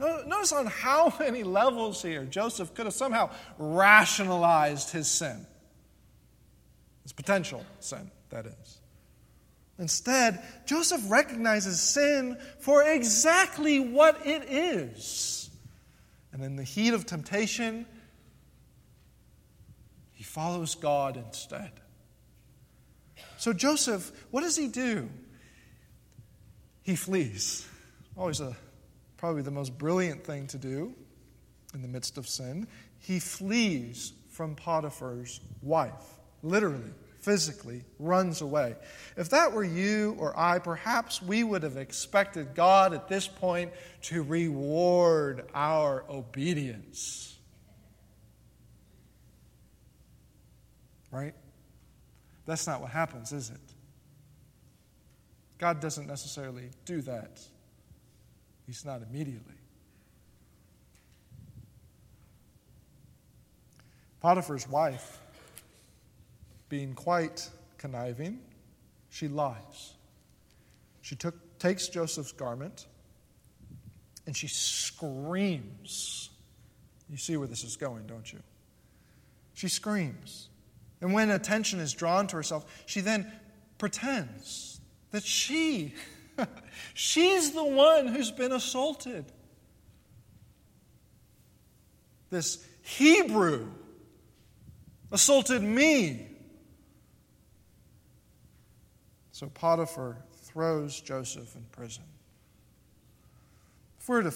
Notice 0.01 0.53
on 0.53 0.67
how 0.67 1.13
many 1.21 1.43
levels 1.43 2.03
here 2.03 2.25
Joseph 2.25 2.75
could 2.75 2.87
have 2.87 2.95
somehow 2.95 3.31
rationalized 3.59 4.91
his 4.91 5.07
sin, 5.07 5.47
his 7.03 7.13
potential 7.13 7.65
sin, 7.79 8.11
that 8.31 8.47
is. 8.47 8.81
Instead, 9.79 10.43
Joseph 10.67 11.03
recognizes 11.11 11.81
sin 11.81 12.37
for 12.59 12.83
exactly 12.83 13.81
what 13.81 14.27
it 14.27 14.45
is 14.51 15.41
and 16.33 16.43
in 16.43 16.57
the 16.57 16.65
heat 16.65 16.95
of 16.95 17.07
temptation, 17.07 17.87
he 20.13 20.25
follows 20.25 20.75
God 20.75 21.17
instead. 21.17 21.73
So, 23.37 23.53
Joseph, 23.53 24.13
what 24.31 24.43
does 24.43 24.57
he 24.57 24.69
do? 24.69 25.09
He 26.83 26.95
flees. 26.95 27.67
Always 28.17 28.41
a, 28.41 28.57
probably 29.21 29.43
the 29.43 29.51
most 29.51 29.77
brilliant 29.77 30.25
thing 30.25 30.47
to 30.49 30.57
do 30.57 30.95
in 31.75 31.83
the 31.83 31.89
midst 31.89 32.17
of 32.17 32.27
sin. 32.27 32.67
He 32.99 33.21
flees 33.21 34.15
from 34.31 34.57
Potiphar's 34.57 35.41
wife, 35.63 36.19
literally 36.43 36.91
physically 37.21 37.85
runs 37.99 38.41
away. 38.41 38.75
If 39.17 39.29
that 39.31 39.53
were 39.53 39.65
you 39.65 40.17
or 40.19 40.39
I, 40.39 40.59
perhaps 40.59 41.21
we 41.23 41.45
would 41.45 41.63
have 41.63 41.77
expected 41.77 42.55
God 42.55 42.95
at 42.95 43.09
this 43.09 43.29
point 43.29 43.73
to 44.03 44.23
reward 44.23 45.47
our 45.55 46.05
obedience. 46.09 47.39
Right? 51.11 51.35
That's 52.47 52.67
not 52.67 52.81
what 52.81 52.91
happens, 52.91 53.33
is 53.33 53.51
it? 53.51 53.61
God 55.59 55.81
doesn't 55.81 56.07
necessarily 56.07 56.71
do 56.87 57.03
that, 57.03 57.15
At 57.23 57.50
least 58.71 58.87
not 58.87 59.03
immediately. 59.03 59.57
Potiphar's 64.21 64.69
wife 64.69 65.19
being 66.69 66.95
quite 66.95 67.51
conniving, 67.79 68.39
she 69.09 69.27
lies. 69.27 69.95
She 71.03 71.17
took, 71.17 71.59
takes 71.59 71.89
Joseph's 71.89 72.31
garment 72.31 72.87
and 74.27 74.37
she 74.37 74.47
screams. 74.47 76.31
You 77.09 77.17
see 77.17 77.37
where 77.37 77.49
this 77.49 77.65
is 77.65 77.77
going, 77.77 78.07
don't 78.07 78.33
you? 78.33 78.39
She 79.55 79.67
screams. 79.67 80.49
And 81.01 81.13
when 81.13 81.31
attention 81.31 81.81
is 81.81 81.93
drawn 81.93 82.29
to 82.29 82.37
herself, 82.37 82.85
she 82.87 83.01
then 83.01 83.33
pretends 83.79 84.81
that 85.11 85.25
she, 85.25 85.93
she's 86.95 87.53
the 87.53 87.65
one 87.65 88.07
who's 88.07 88.31
been 88.31 88.53
assaulted. 88.53 89.25
This 92.31 92.65
Hebrew 92.83 93.69
assaulted 95.13 95.63
me. 95.63 96.27
So 99.33 99.49
Potiphar 99.49 100.17
throws 100.45 101.01
Joseph 101.01 101.55
in 101.55 101.63
prison. 101.73 102.05
If, 104.01 104.09
we're 104.09 104.23
to, 104.23 104.35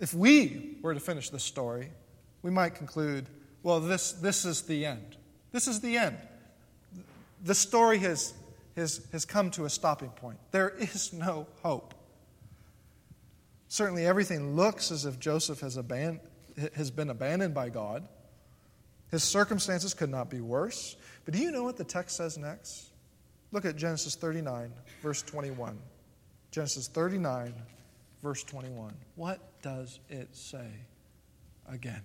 if 0.00 0.14
we 0.14 0.78
were 0.82 0.94
to 0.94 1.00
finish 1.00 1.30
this 1.30 1.44
story, 1.44 1.90
we 2.42 2.50
might 2.50 2.74
conclude 2.74 3.26
well, 3.66 3.80
this, 3.80 4.12
this 4.12 4.44
is 4.44 4.62
the 4.62 4.86
end. 4.86 5.16
This 5.50 5.66
is 5.66 5.80
the 5.80 5.96
end. 5.96 6.16
The 7.42 7.54
story 7.54 7.98
has, 7.98 8.32
has, 8.76 9.06
has 9.12 9.24
come 9.24 9.50
to 9.52 9.64
a 9.64 9.70
stopping 9.70 10.10
point. 10.10 10.38
There 10.50 10.68
is 10.68 11.12
no 11.12 11.46
hope. 11.62 11.94
Certainly, 13.68 14.06
everything 14.06 14.54
looks 14.54 14.92
as 14.92 15.04
if 15.04 15.18
Joseph 15.18 15.60
has, 15.60 15.76
aban- 15.76 16.20
has 16.74 16.90
been 16.90 17.10
abandoned 17.10 17.54
by 17.54 17.68
God. 17.68 18.06
His 19.10 19.24
circumstances 19.24 19.94
could 19.94 20.10
not 20.10 20.30
be 20.30 20.40
worse. 20.40 20.96
But 21.24 21.34
do 21.34 21.40
you 21.40 21.50
know 21.50 21.64
what 21.64 21.76
the 21.76 21.84
text 21.84 22.16
says 22.16 22.38
next? 22.38 22.90
Look 23.52 23.64
at 23.64 23.76
Genesis 23.76 24.14
39, 24.14 24.72
verse 25.02 25.22
21. 25.22 25.78
Genesis 26.50 26.88
39, 26.88 27.54
verse 28.22 28.42
21. 28.44 28.92
What 29.14 29.40
does 29.62 30.00
it 30.08 30.34
say 30.34 30.68
again? 31.68 32.02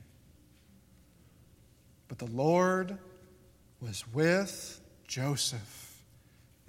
But 2.08 2.20
the 2.20 2.28
Lord 2.28 2.98
was 3.80 4.04
with 4.14 4.82
Joseph, 5.08 5.81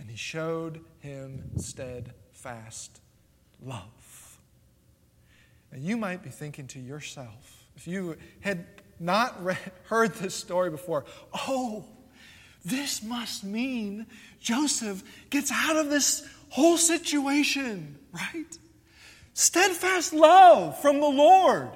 and 0.02 0.10
he 0.10 0.16
showed 0.16 0.80
him 0.98 1.44
steadfast 1.58 3.00
love. 3.64 4.38
Now, 5.70 5.78
you 5.78 5.96
might 5.96 6.24
be 6.24 6.28
thinking 6.28 6.66
to 6.68 6.80
yourself, 6.80 7.66
if 7.76 7.86
you 7.86 8.16
had 8.40 8.66
not 8.98 9.40
heard 9.84 10.14
this 10.14 10.34
story 10.34 10.70
before, 10.70 11.04
oh, 11.32 11.84
this 12.64 13.00
must 13.00 13.44
mean 13.44 14.06
Joseph 14.40 15.04
gets 15.30 15.52
out 15.52 15.76
of 15.76 15.88
this 15.88 16.28
whole 16.48 16.76
situation, 16.76 17.96
right? 18.12 18.58
Steadfast 19.34 20.12
love 20.12 20.80
from 20.82 20.98
the 20.98 21.08
Lord. 21.08 21.70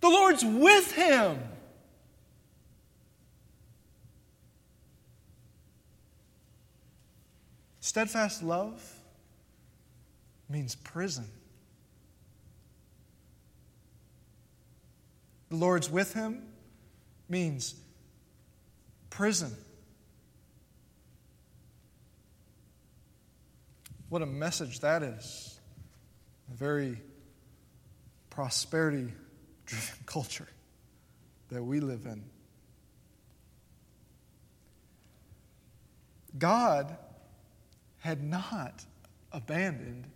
The 0.00 0.08
Lord's 0.08 0.44
with 0.44 0.90
him. 0.90 1.38
Steadfast 7.92 8.42
love 8.42 8.82
means 10.48 10.76
prison. 10.76 11.26
The 15.50 15.56
Lord's 15.56 15.90
with 15.90 16.14
him 16.14 16.42
means 17.28 17.74
prison. 19.10 19.54
What 24.08 24.22
a 24.22 24.26
message 24.26 24.80
that 24.80 25.02
is. 25.02 25.60
A 26.50 26.56
very 26.56 26.96
prosperity 28.30 29.12
driven 29.66 29.98
culture 30.06 30.48
that 31.50 31.62
we 31.62 31.80
live 31.80 32.06
in. 32.06 32.24
God 36.38 36.96
had 38.02 38.20
not 38.20 38.84
abandoned 39.30 40.08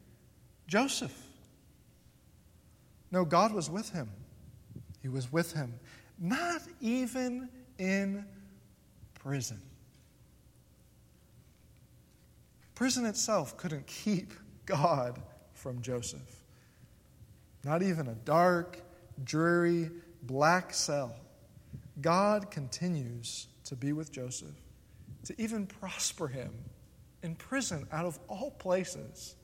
Joseph. 0.66 1.16
No, 3.12 3.24
God 3.24 3.52
was 3.52 3.70
with 3.70 3.90
him. 3.90 4.10
He 5.02 5.08
was 5.08 5.32
with 5.32 5.52
him, 5.52 5.72
not 6.18 6.62
even 6.80 7.48
in 7.78 8.26
prison. 9.14 9.62
Prison 12.74 13.06
itself 13.06 13.56
couldn't 13.56 13.86
keep 13.86 14.34
God 14.66 15.22
from 15.54 15.80
Joseph. 15.80 16.42
Not 17.62 17.84
even 17.84 18.08
a 18.08 18.14
dark, 18.14 18.80
dreary, 19.22 19.92
black 20.24 20.74
cell. 20.74 21.14
God 22.00 22.50
continues 22.50 23.46
to 23.62 23.76
be 23.76 23.92
with 23.92 24.10
Joseph, 24.10 24.56
to 25.24 25.40
even 25.40 25.66
prosper 25.68 26.26
him 26.26 26.50
in 27.22 27.34
prison 27.34 27.86
out 27.92 28.06
of 28.06 28.18
all 28.28 28.50
places, 28.50 29.34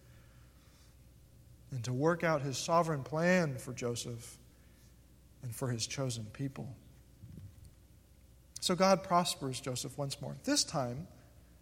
and 1.71 1.83
to 1.85 1.93
work 1.93 2.23
out 2.23 2.43
his 2.43 2.59
sovereign 2.59 3.03
plan 3.03 3.57
for 3.57 3.73
Joseph 3.73 4.39
and 5.43 5.55
for 5.55 5.69
his 5.71 5.87
chosen 5.87 6.25
people. 6.33 6.69
So 8.61 8.75
God 8.75 9.03
prospers 9.03 9.61
Joseph 9.61 9.97
once 9.99 10.21
more. 10.21 10.37
This 10.45 10.65
time, 10.65 11.09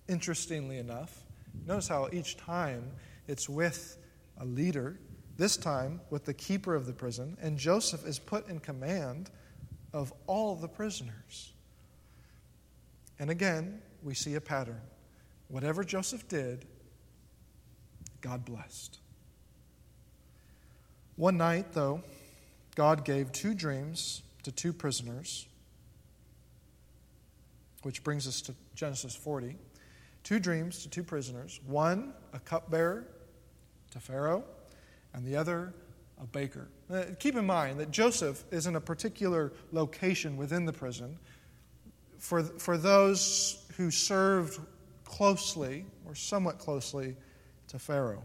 interestingly 0.09 0.79
enough, 0.79 1.25
notice 1.67 1.89
how 1.89 2.09
each 2.13 2.37
time 2.37 2.91
it's 3.27 3.49
with 3.49 3.97
a 4.39 4.45
leader, 4.45 4.99
this 5.37 5.57
time 5.57 6.01
with 6.11 6.25
the 6.25 6.35
keeper 6.35 6.75
of 6.75 6.87
the 6.87 6.93
prison, 6.93 7.39
and 7.41 7.57
Joseph 7.57 8.07
is 8.07 8.19
put 8.19 8.49
in 8.49 8.59
command 8.59 9.31
of 9.93 10.13
all 10.27 10.57
the 10.57 10.69
prisoners. 10.69 11.53
And 13.19 13.31
again, 13.31 13.81
we 14.03 14.15
see 14.15 14.35
a 14.35 14.41
pattern. 14.41 14.81
Whatever 15.51 15.83
Joseph 15.83 16.29
did, 16.29 16.65
God 18.21 18.45
blessed. 18.45 18.99
One 21.17 21.37
night, 21.37 21.73
though, 21.73 22.03
God 22.77 23.05
gave 23.05 23.33
two 23.33 23.53
dreams 23.55 24.23
to 24.45 24.53
two 24.53 24.73
prisoners, 24.73 25.47
which 27.83 28.05
brings 28.05 28.29
us 28.29 28.41
to 28.43 28.55
Genesis 28.75 29.15
40. 29.15 29.57
Two 30.23 30.39
dreams 30.39 30.83
to 30.83 30.89
two 30.89 31.03
prisoners 31.03 31.61
one, 31.67 32.15
a 32.33 32.39
cupbearer 32.39 33.07
to 33.91 33.99
Pharaoh, 33.99 34.45
and 35.15 35.27
the 35.27 35.35
other, 35.35 35.75
a 36.23 36.27
baker. 36.27 36.69
Uh, 36.89 37.05
keep 37.19 37.35
in 37.35 37.45
mind 37.45 37.81
that 37.81 37.91
Joseph 37.91 38.45
is 38.53 38.67
in 38.67 38.77
a 38.77 38.81
particular 38.81 39.53
location 39.73 40.37
within 40.37 40.65
the 40.65 40.73
prison. 40.73 41.19
For, 42.19 42.43
for 42.43 42.79
those 42.79 43.67
who 43.77 43.91
served 43.91 44.61
closely 45.11 45.85
or 46.07 46.15
somewhat 46.15 46.59
closely 46.59 47.17
to 47.67 47.79
Pharaoh. 47.81 48.23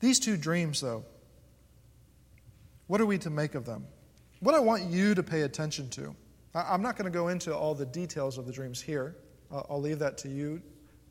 These 0.00 0.18
two 0.18 0.38
dreams, 0.38 0.80
though, 0.80 1.04
what 2.86 3.00
are 3.02 3.06
we 3.06 3.18
to 3.18 3.28
make 3.28 3.54
of 3.54 3.66
them? 3.66 3.86
What 4.40 4.54
I 4.54 4.60
want 4.60 4.84
you 4.84 5.14
to 5.14 5.22
pay 5.22 5.42
attention 5.42 5.90
to. 5.90 6.16
I'm 6.54 6.80
not 6.80 6.96
going 6.96 7.04
to 7.04 7.16
go 7.16 7.28
into 7.28 7.54
all 7.54 7.74
the 7.74 7.84
details 7.84 8.38
of 8.38 8.46
the 8.46 8.52
dreams 8.52 8.80
here. 8.80 9.14
I'll 9.52 9.80
leave 9.80 9.98
that 9.98 10.16
to 10.18 10.28
you 10.28 10.62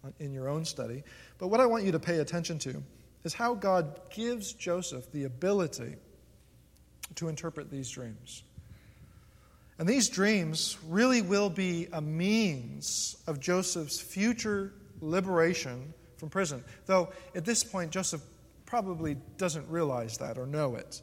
uh, 0.03 0.09
in 0.19 0.33
your 0.33 0.49
own 0.49 0.65
study. 0.65 1.03
But 1.37 1.49
what 1.49 1.59
I 1.59 1.67
want 1.67 1.83
you 1.83 1.91
to 1.91 1.99
pay 1.99 2.17
attention 2.17 2.57
to 2.59 2.83
is 3.23 3.35
how 3.35 3.53
God 3.53 3.99
gives 4.09 4.53
Joseph 4.53 5.11
the 5.11 5.25
ability 5.25 5.97
to 7.15 7.27
interpret 7.27 7.69
these 7.69 7.89
dreams. 7.91 8.43
And 9.77 9.87
these 9.87 10.07
dreams 10.07 10.77
really 10.87 11.21
will 11.21 11.49
be 11.49 11.87
a 11.91 12.01
means 12.01 13.17
of 13.27 13.39
Joseph's 13.39 13.99
future 13.99 14.73
liberation 15.01 15.93
from 16.17 16.29
prison. 16.29 16.63
Though 16.85 17.11
at 17.35 17.45
this 17.45 17.63
point, 17.63 17.91
Joseph 17.91 18.21
probably 18.65 19.17
doesn't 19.37 19.69
realize 19.69 20.17
that 20.19 20.37
or 20.37 20.45
know 20.45 20.75
it. 20.75 21.01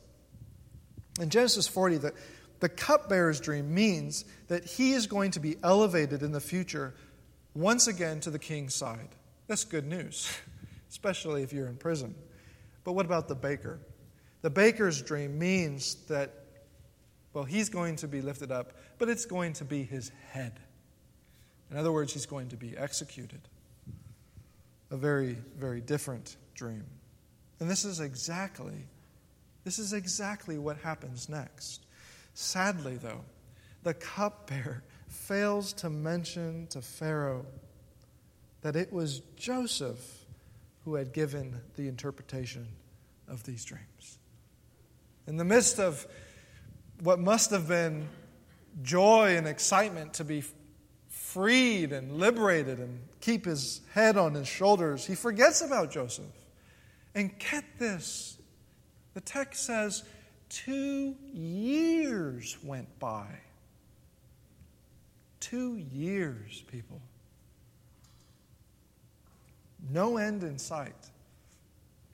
In 1.21 1.29
Genesis 1.29 1.69
40, 1.69 1.99
the, 1.99 2.15
the 2.61 2.69
cupbearer's 2.69 3.41
dream 3.41 3.75
means 3.75 4.25
that 4.49 4.65
he 4.65 4.93
is 4.93 5.07
going 5.07 5.33
to 5.33 5.41
be 5.41 5.57
elevated 5.63 6.23
in 6.23 6.33
the 6.33 6.41
future 6.41 6.95
once 7.55 7.87
again 7.87 8.21
to 8.21 8.31
the 8.31 8.39
king's 8.39 8.75
side. 8.75 9.09
That's 9.47 9.65
good 9.65 9.87
news, 9.87 10.35
especially 10.91 11.43
if 11.43 11.53
you're 11.53 11.69
in 11.69 11.77
prison. 11.77 12.15
But 12.85 12.95
what 12.95 13.05
about 13.05 13.29
the 13.29 13.35
baker? 13.35 13.81
The 14.41 14.51
baker's 14.51 15.03
dream 15.03 15.39
means 15.39 15.95
that 16.07 16.42
well, 17.33 17.45
he's 17.45 17.69
going 17.69 17.97
to 17.97 18.09
be 18.09 18.21
lifted 18.21 18.53
up, 18.53 18.73
but 18.99 19.09
it's 19.09 19.25
going 19.25 19.55
to 19.55 19.65
be 19.65 19.83
his 19.83 20.11
head. 20.31 20.61
In 21.71 21.77
other 21.77 21.93
words, 21.93 22.13
he's 22.13 22.27
going 22.27 22.49
to 22.49 22.57
be 22.57 22.77
executed. 22.77 23.41
A 24.91 24.97
very, 24.97 25.39
very 25.57 25.81
different 25.81 26.37
dream. 26.55 26.85
And 27.61 27.71
this 27.71 27.85
is 27.85 28.01
exactly, 28.01 28.87
this 29.65 29.79
is 29.79 29.95
exactly 29.95 30.59
what 30.59 30.77
happens 30.79 31.29
next. 31.29 31.87
Sadly, 32.35 32.97
though, 32.97 33.25
the 33.83 33.95
cupbearer 33.95 34.83
fails 35.09 35.73
to 35.75 35.89
mention 35.89 36.67
to 36.69 36.83
Pharaoh 36.83 37.47
that 38.61 38.77
it 38.77 38.93
was 38.93 39.21
Joseph 39.37 40.25
who 40.85 40.95
had 40.95 41.13
given 41.13 41.61
the 41.77 41.89
interpretation 41.89 42.69
of 43.29 43.45
these 43.45 43.65
dreams. 43.65 44.19
In 45.27 45.37
the 45.37 45.45
midst 45.45 45.79
of 45.79 46.07
what 47.03 47.19
must 47.19 47.51
have 47.51 47.67
been 47.67 48.09
joy 48.83 49.37
and 49.37 49.49
excitement 49.49 50.15
to 50.15 50.25
be 50.25 50.45
freed 51.09 51.93
and 51.93 52.13
liberated 52.13 52.79
and 52.79 53.01
keep 53.21 53.45
his 53.45 53.81
head 53.93 54.17
on 54.17 54.35
his 54.35 54.47
shoulders, 54.47 55.05
he 55.05 55.15
forgets 55.15 55.61
about 55.61 55.91
Joseph. 55.91 56.25
And 57.15 57.37
get 57.39 57.65
this 57.79 58.39
the 59.15 59.21
text 59.21 59.65
says, 59.65 60.05
two 60.49 61.15
years 61.35 62.57
went 62.63 62.99
by. 62.99 63.27
Two 65.41 65.77
years, 65.77 66.65
people. 66.71 67.03
No 69.91 70.17
end 70.17 70.45
in 70.45 70.57
sight. 70.59 71.11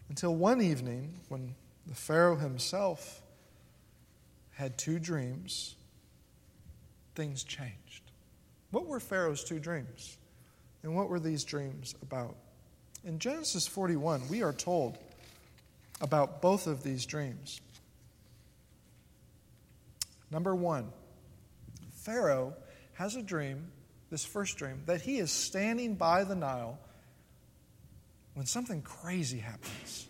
Until 0.08 0.34
one 0.34 0.60
evening, 0.60 1.20
when 1.28 1.54
the 1.86 1.94
Pharaoh 1.94 2.36
himself 2.36 3.22
had 4.58 4.76
two 4.76 4.98
dreams, 4.98 5.76
things 7.14 7.44
changed. 7.44 8.02
What 8.72 8.86
were 8.86 8.98
Pharaoh's 8.98 9.44
two 9.44 9.60
dreams? 9.60 10.18
And 10.82 10.96
what 10.96 11.08
were 11.08 11.20
these 11.20 11.44
dreams 11.44 11.94
about? 12.02 12.34
In 13.04 13.20
Genesis 13.20 13.68
41, 13.68 14.22
we 14.28 14.42
are 14.42 14.52
told 14.52 14.98
about 16.00 16.42
both 16.42 16.66
of 16.66 16.82
these 16.82 17.06
dreams. 17.06 17.60
Number 20.28 20.56
one, 20.56 20.88
Pharaoh 21.92 22.52
has 22.94 23.14
a 23.14 23.22
dream, 23.22 23.70
this 24.10 24.24
first 24.24 24.58
dream, 24.58 24.82
that 24.86 25.00
he 25.00 25.18
is 25.18 25.30
standing 25.30 25.94
by 25.94 26.24
the 26.24 26.34
Nile 26.34 26.80
when 28.34 28.44
something 28.44 28.82
crazy 28.82 29.38
happens. 29.38 30.08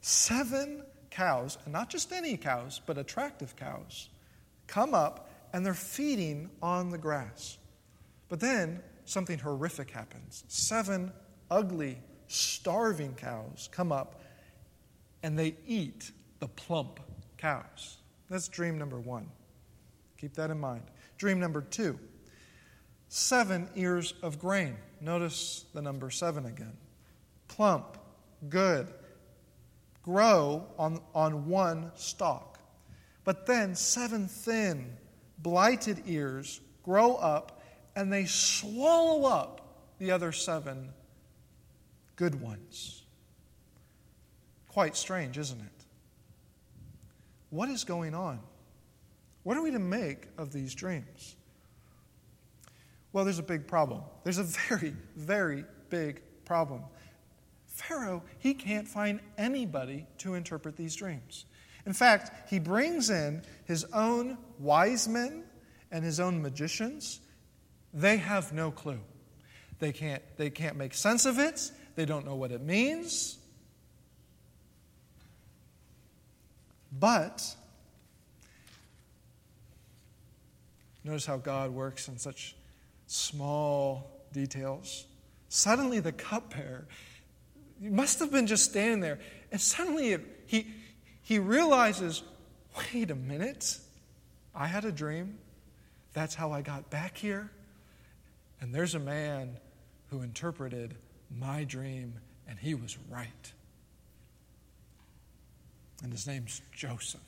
Seven 0.00 0.82
cows, 1.18 1.58
and 1.64 1.72
not 1.72 1.90
just 1.90 2.12
any 2.12 2.36
cows, 2.36 2.80
but 2.86 2.96
attractive 2.96 3.56
cows, 3.56 4.08
come 4.68 4.94
up 4.94 5.28
and 5.52 5.66
they're 5.66 5.74
feeding 5.74 6.48
on 6.62 6.90
the 6.90 6.98
grass. 6.98 7.58
But 8.28 8.38
then 8.38 8.80
something 9.04 9.36
horrific 9.40 9.90
happens. 9.90 10.44
Seven 10.46 11.12
ugly, 11.50 11.98
starving 12.28 13.14
cows 13.14 13.68
come 13.72 13.90
up 13.90 14.22
and 15.24 15.36
they 15.36 15.56
eat 15.66 16.12
the 16.38 16.46
plump 16.46 17.00
cows. 17.36 17.96
That's 18.30 18.46
dream 18.46 18.78
number 18.78 19.00
one. 19.00 19.28
Keep 20.20 20.34
that 20.34 20.50
in 20.50 20.60
mind. 20.60 20.82
Dream 21.16 21.40
number 21.40 21.62
two 21.62 21.98
seven 23.08 23.68
ears 23.74 24.14
of 24.22 24.38
grain. 24.38 24.76
Notice 25.00 25.64
the 25.74 25.82
number 25.82 26.10
seven 26.10 26.46
again. 26.46 26.76
Plump, 27.48 27.96
good, 28.48 28.86
grow 30.08 30.64
on, 30.78 30.98
on 31.14 31.46
one 31.48 31.92
stalk. 31.94 32.58
But 33.24 33.44
then 33.44 33.74
seven 33.74 34.26
thin, 34.26 34.96
blighted 35.36 36.04
ears 36.06 36.62
grow 36.82 37.16
up 37.16 37.60
and 37.94 38.10
they 38.10 38.24
swallow 38.24 39.26
up 39.26 39.60
the 39.98 40.12
other 40.12 40.32
seven 40.32 40.94
good 42.16 42.40
ones. 42.40 43.02
Quite 44.68 44.96
strange, 44.96 45.36
isn't 45.36 45.60
it? 45.60 45.84
What 47.50 47.68
is 47.68 47.84
going 47.84 48.14
on? 48.14 48.40
What 49.42 49.58
are 49.58 49.62
we 49.62 49.72
to 49.72 49.78
make 49.78 50.28
of 50.38 50.54
these 50.54 50.74
dreams? 50.74 51.36
Well, 53.12 53.26
there's 53.26 53.38
a 53.38 53.42
big 53.42 53.66
problem. 53.66 54.00
There's 54.24 54.38
a 54.38 54.44
very, 54.68 54.94
very 55.16 55.66
big 55.90 56.22
problem. 56.46 56.84
Pharaoh, 57.78 58.24
he 58.38 58.54
can't 58.54 58.88
find 58.88 59.20
anybody 59.36 60.06
to 60.18 60.34
interpret 60.34 60.76
these 60.76 60.96
dreams. 60.96 61.44
In 61.86 61.92
fact, 61.92 62.50
he 62.50 62.58
brings 62.58 63.08
in 63.08 63.42
his 63.64 63.84
own 63.92 64.36
wise 64.58 65.06
men 65.06 65.44
and 65.90 66.04
his 66.04 66.20
own 66.20 66.42
magicians 66.42 67.20
They 67.94 68.18
have 68.18 68.52
no 68.52 68.70
clue. 68.70 69.00
They 69.78 69.92
can't, 69.92 70.22
they 70.36 70.50
can't 70.50 70.76
make 70.76 70.92
sense 70.92 71.24
of 71.24 71.38
it. 71.38 71.70
They 71.94 72.04
don't 72.04 72.26
know 72.26 72.34
what 72.34 72.52
it 72.52 72.60
means. 72.60 73.38
But 76.92 77.42
notice 81.02 81.24
how 81.24 81.38
God 81.38 81.70
works 81.70 82.08
in 82.08 82.18
such 82.18 82.56
small 83.06 84.10
details. 84.34 85.06
Suddenly, 85.48 86.00
the 86.00 86.12
cupbearer 86.12 86.86
he 87.80 87.88
must 87.88 88.18
have 88.18 88.30
been 88.30 88.46
just 88.46 88.64
standing 88.64 89.00
there, 89.00 89.18
and 89.52 89.60
suddenly 89.60 90.18
he, 90.46 90.66
he 91.22 91.38
realizes 91.38 92.22
wait 92.94 93.10
a 93.10 93.14
minute, 93.14 93.78
I 94.54 94.66
had 94.66 94.84
a 94.84 94.92
dream. 94.92 95.38
That's 96.12 96.34
how 96.34 96.52
I 96.52 96.62
got 96.62 96.90
back 96.90 97.16
here. 97.16 97.50
And 98.60 98.74
there's 98.74 98.94
a 98.94 99.00
man 99.00 99.56
who 100.10 100.22
interpreted 100.22 100.96
my 101.36 101.64
dream, 101.64 102.14
and 102.48 102.58
he 102.58 102.74
was 102.74 102.96
right. 103.10 103.52
And 106.02 106.12
his 106.12 106.26
name's 106.26 106.62
Joseph. 106.72 107.20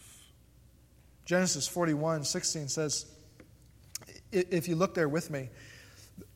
Genesis 1.25 1.69
41 1.69 2.25
16 2.25 2.69
says, 2.69 3.07
if 4.33 4.69
you 4.69 4.77
look 4.77 4.95
there 4.95 5.09
with 5.09 5.31
me, 5.31 5.51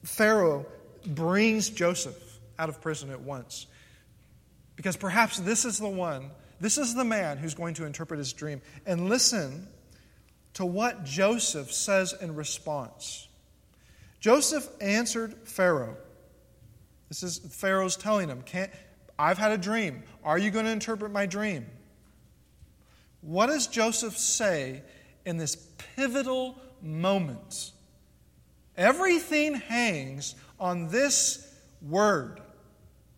Pharaoh 0.02 0.66
brings 1.06 1.70
Joseph 1.70 2.16
out 2.58 2.68
of 2.68 2.80
prison 2.80 3.10
at 3.10 3.20
once. 3.20 3.66
Because 4.76 4.96
perhaps 4.96 5.38
this 5.38 5.64
is 5.64 5.78
the 5.78 5.88
one, 5.88 6.30
this 6.60 6.78
is 6.78 6.94
the 6.94 7.04
man 7.04 7.38
who's 7.38 7.54
going 7.54 7.74
to 7.74 7.84
interpret 7.84 8.18
his 8.18 8.32
dream. 8.32 8.60
And 8.86 9.08
listen 9.08 9.68
to 10.54 10.64
what 10.64 11.04
Joseph 11.04 11.72
says 11.72 12.14
in 12.20 12.34
response. 12.34 13.28
Joseph 14.20 14.66
answered 14.80 15.34
Pharaoh. 15.44 15.96
This 17.08 17.22
is 17.22 17.38
Pharaoh's 17.38 17.96
telling 17.96 18.28
him, 18.28 18.42
Can't, 18.42 18.70
I've 19.18 19.38
had 19.38 19.52
a 19.52 19.58
dream. 19.58 20.02
Are 20.24 20.38
you 20.38 20.50
going 20.50 20.64
to 20.64 20.70
interpret 20.70 21.12
my 21.12 21.26
dream? 21.26 21.66
What 23.20 23.46
does 23.46 23.66
Joseph 23.66 24.16
say 24.18 24.82
in 25.24 25.36
this 25.36 25.56
pivotal 25.96 26.58
moment? 26.82 27.72
Everything 28.76 29.54
hangs 29.54 30.34
on 30.58 30.88
this 30.88 31.54
word, 31.80 32.40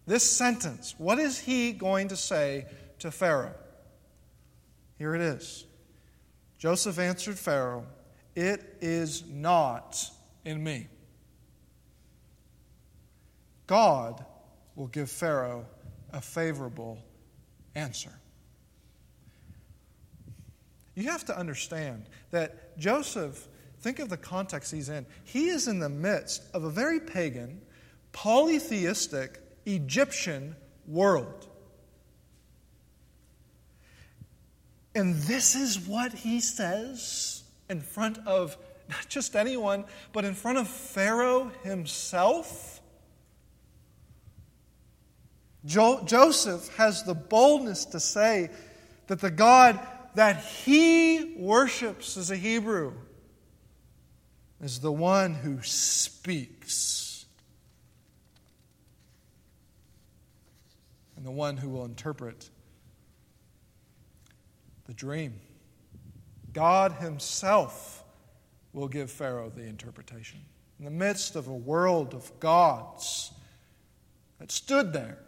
this 0.07 0.23
sentence. 0.23 0.95
What 0.99 1.19
is 1.19 1.39
he 1.39 1.73
going 1.73 2.09
to 2.09 2.17
say 2.17 2.67
to 3.01 3.11
Pharaoh? 3.11 3.55
Here 4.99 5.15
it 5.15 5.21
is. 5.21 5.67
Joseph 6.59 6.99
answered 6.99 7.39
Pharaoh, 7.39 7.87
It 8.35 8.79
is 8.81 9.25
not 9.27 10.11
in 10.45 10.63
me. 10.63 10.89
God 13.67 14.25
will 14.75 14.87
give 14.87 15.11
Pharaoh 15.11 15.67
a 16.13 16.21
favorable 16.21 16.99
answer. 17.75 18.13
You 20.95 21.11
have 21.11 21.25
to 21.27 21.37
understand 21.37 22.07
that 22.31 22.79
Joseph, 22.79 23.49
think 23.81 23.99
of 23.99 24.09
the 24.09 24.17
context 24.17 24.73
he's 24.73 24.89
in. 24.89 25.05
He 25.25 25.49
is 25.49 25.69
in 25.69 25.79
the 25.79 25.91
midst 25.91 26.43
of 26.55 26.65
a 26.65 26.71
very 26.71 27.01
pagan, 27.01 27.61
polytheistic 28.13 29.43
Egyptian 29.67 30.57
world. 30.87 31.49
And 34.95 35.15
this 35.17 35.55
is 35.55 35.79
what 35.79 36.13
he 36.15 36.41
says 36.41 37.43
in 37.69 37.83
front 37.83 38.19
of 38.27 38.57
not 38.89 39.09
just 39.09 39.37
anyone, 39.37 39.85
but 40.13 40.25
in 40.25 40.35
front 40.35 40.59
of 40.59 40.69
Pharaoh 40.69 41.51
himself. 41.65 42.81
Jo- 45.65 46.03
Joseph 46.05 46.75
has 46.77 47.03
the 47.03 47.15
boldness 47.15 47.85
to 47.87 48.01
say 48.01 48.49
that 49.09 49.21
the 49.21 49.31
God 49.31 49.79
that 50.15 50.43
he 50.43 51.35
worships 51.37 52.17
as 52.17 52.31
a 52.31 52.37
Hebrew 52.37 52.95
is 54.63 54.81
the 54.81 54.93
one 54.93 55.35
who 55.35 55.61
speaks 55.63 57.06
and 61.17 61.25
the 61.25 61.31
one 61.31 61.57
who 61.57 61.69
will 61.69 61.85
interpret 61.85 62.51
the 64.87 64.95
dream. 64.95 65.41
God 66.53 66.93
Himself 66.93 68.05
will 68.73 68.89
give 68.89 69.11
Pharaoh 69.11 69.51
the 69.55 69.63
interpretation. 69.63 70.41
In 70.79 70.85
the 70.85 70.91
midst 70.91 71.37
of 71.37 71.49
a 71.49 71.55
world 71.55 72.15
of 72.15 72.39
gods 72.41 73.33
that 74.39 74.53
stood 74.53 74.93
there, 74.93 75.19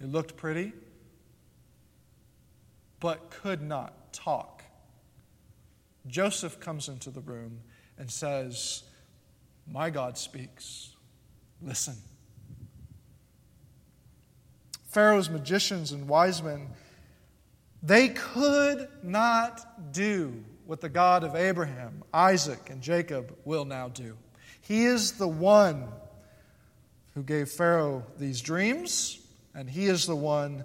it 0.00 0.06
looked 0.06 0.36
pretty, 0.36 0.72
but 3.00 3.30
could 3.30 3.60
not 3.60 4.12
talk. 4.12 4.62
Joseph 6.06 6.60
comes 6.60 6.88
into 6.88 7.10
the 7.10 7.20
room 7.20 7.60
and 7.98 8.10
says, 8.10 8.84
My 9.66 9.90
God 9.90 10.16
speaks. 10.16 10.94
Listen. 11.60 11.96
Pharaoh's 14.88 15.30
magicians 15.30 15.92
and 15.92 16.08
wise 16.08 16.42
men 16.42 16.68
they 17.82 18.08
could 18.08 18.88
not 19.02 19.92
do 19.92 20.44
what 20.66 20.80
the 20.80 20.88
God 20.88 21.24
of 21.24 21.36
Abraham, 21.36 22.02
Isaac, 22.12 22.70
and 22.70 22.82
Jacob 22.82 23.36
will 23.44 23.64
now 23.64 23.88
do. 23.88 24.16
He 24.60 24.84
is 24.84 25.12
the 25.12 25.28
one 25.28 25.88
who 27.14 27.22
gave 27.22 27.48
Pharaoh 27.48 28.04
these 28.18 28.40
dreams, 28.40 29.20
and 29.54 29.70
he 29.70 29.86
is 29.86 30.06
the 30.06 30.16
one 30.16 30.64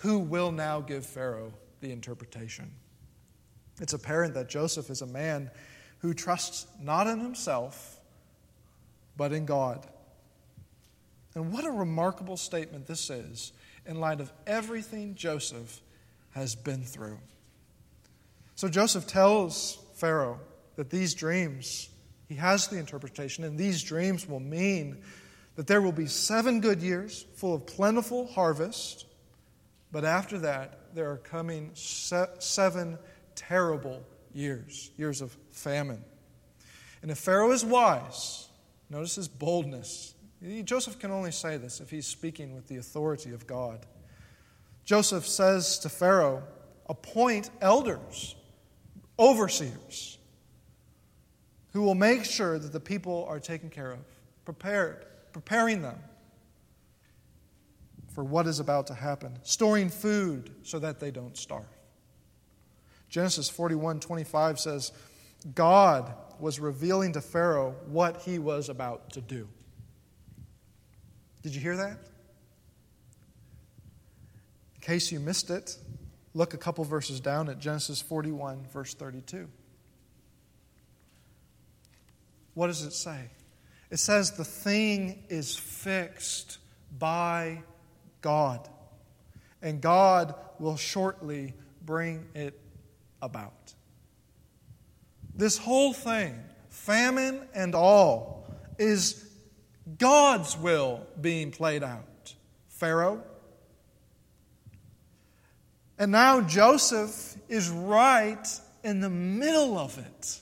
who 0.00 0.18
will 0.18 0.50
now 0.50 0.80
give 0.80 1.04
Pharaoh 1.04 1.52
the 1.80 1.92
interpretation. 1.92 2.72
It's 3.80 3.92
apparent 3.92 4.34
that 4.34 4.48
Joseph 4.48 4.88
is 4.90 5.02
a 5.02 5.06
man 5.06 5.50
who 5.98 6.14
trusts 6.14 6.66
not 6.80 7.06
in 7.06 7.20
himself, 7.20 8.00
but 9.16 9.32
in 9.32 9.44
God. 9.44 9.86
And 11.36 11.52
what 11.52 11.66
a 11.66 11.70
remarkable 11.70 12.38
statement 12.38 12.86
this 12.86 13.10
is 13.10 13.52
in 13.84 14.00
light 14.00 14.22
of 14.22 14.32
everything 14.46 15.14
Joseph 15.14 15.82
has 16.30 16.54
been 16.54 16.82
through. 16.82 17.18
So 18.54 18.68
Joseph 18.68 19.06
tells 19.06 19.78
Pharaoh 19.96 20.40
that 20.76 20.88
these 20.88 21.12
dreams, 21.12 21.90
he 22.26 22.36
has 22.36 22.68
the 22.68 22.78
interpretation, 22.78 23.44
and 23.44 23.58
these 23.58 23.82
dreams 23.82 24.26
will 24.26 24.40
mean 24.40 25.02
that 25.56 25.66
there 25.66 25.82
will 25.82 25.92
be 25.92 26.06
seven 26.06 26.60
good 26.60 26.80
years 26.80 27.26
full 27.34 27.54
of 27.54 27.66
plentiful 27.66 28.26
harvest, 28.28 29.04
but 29.92 30.06
after 30.06 30.38
that, 30.38 30.94
there 30.94 31.10
are 31.10 31.18
coming 31.18 31.70
seven 31.74 32.98
terrible 33.34 34.02
years, 34.32 34.90
years 34.96 35.20
of 35.20 35.36
famine. 35.50 36.02
And 37.02 37.10
if 37.10 37.18
Pharaoh 37.18 37.52
is 37.52 37.62
wise, 37.62 38.48
notice 38.88 39.16
his 39.16 39.28
boldness. 39.28 40.14
Joseph 40.64 40.98
can 40.98 41.10
only 41.10 41.32
say 41.32 41.56
this 41.56 41.80
if 41.80 41.90
he's 41.90 42.06
speaking 42.06 42.54
with 42.54 42.68
the 42.68 42.76
authority 42.76 43.32
of 43.32 43.46
God. 43.46 43.86
Joseph 44.84 45.26
says 45.26 45.78
to 45.80 45.88
Pharaoh, 45.88 46.42
appoint 46.88 47.50
elders, 47.60 48.36
overseers, 49.18 50.18
who 51.72 51.82
will 51.82 51.94
make 51.94 52.24
sure 52.24 52.58
that 52.58 52.72
the 52.72 52.80
people 52.80 53.26
are 53.28 53.40
taken 53.40 53.70
care 53.70 53.92
of, 53.92 53.98
prepared, 54.44 55.06
preparing 55.32 55.82
them 55.82 55.98
for 58.14 58.24
what 58.24 58.46
is 58.46 58.60
about 58.60 58.86
to 58.86 58.94
happen, 58.94 59.38
storing 59.42 59.90
food 59.90 60.50
so 60.62 60.78
that 60.78 61.00
they 61.00 61.10
don't 61.10 61.36
starve. 61.36 61.64
Genesis 63.08 63.48
41 63.48 64.00
25 64.00 64.58
says, 64.60 64.92
God 65.54 66.14
was 66.38 66.58
revealing 66.58 67.12
to 67.12 67.20
Pharaoh 67.20 67.74
what 67.86 68.22
he 68.22 68.38
was 68.38 68.68
about 68.68 69.10
to 69.10 69.20
do. 69.20 69.48
Did 71.46 71.54
you 71.54 71.60
hear 71.60 71.76
that? 71.76 71.98
In 74.74 74.80
case 74.80 75.12
you 75.12 75.20
missed 75.20 75.48
it, 75.48 75.78
look 76.34 76.54
a 76.54 76.56
couple 76.56 76.82
verses 76.82 77.20
down 77.20 77.48
at 77.48 77.60
Genesis 77.60 78.02
41, 78.02 78.66
verse 78.72 78.94
32. 78.94 79.46
What 82.54 82.66
does 82.66 82.82
it 82.82 82.94
say? 82.94 83.30
It 83.92 83.98
says, 83.98 84.32
The 84.32 84.44
thing 84.44 85.22
is 85.28 85.54
fixed 85.54 86.58
by 86.98 87.62
God, 88.22 88.68
and 89.62 89.80
God 89.80 90.34
will 90.58 90.76
shortly 90.76 91.54
bring 91.80 92.26
it 92.34 92.60
about. 93.22 93.72
This 95.32 95.58
whole 95.58 95.92
thing, 95.92 96.42
famine 96.70 97.46
and 97.54 97.76
all, 97.76 98.48
is 98.80 99.25
God's 99.98 100.56
will 100.56 101.06
being 101.20 101.50
played 101.50 101.82
out. 101.82 102.34
Pharaoh, 102.68 103.22
and 105.98 106.12
now 106.12 106.42
Joseph 106.42 107.36
is 107.48 107.70
right 107.70 108.46
in 108.84 109.00
the 109.00 109.10
middle 109.10 109.78
of 109.78 109.98
it. 109.98 110.40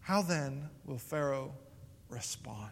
How 0.00 0.22
then 0.22 0.68
will 0.84 0.98
Pharaoh 0.98 1.52
respond? 2.08 2.70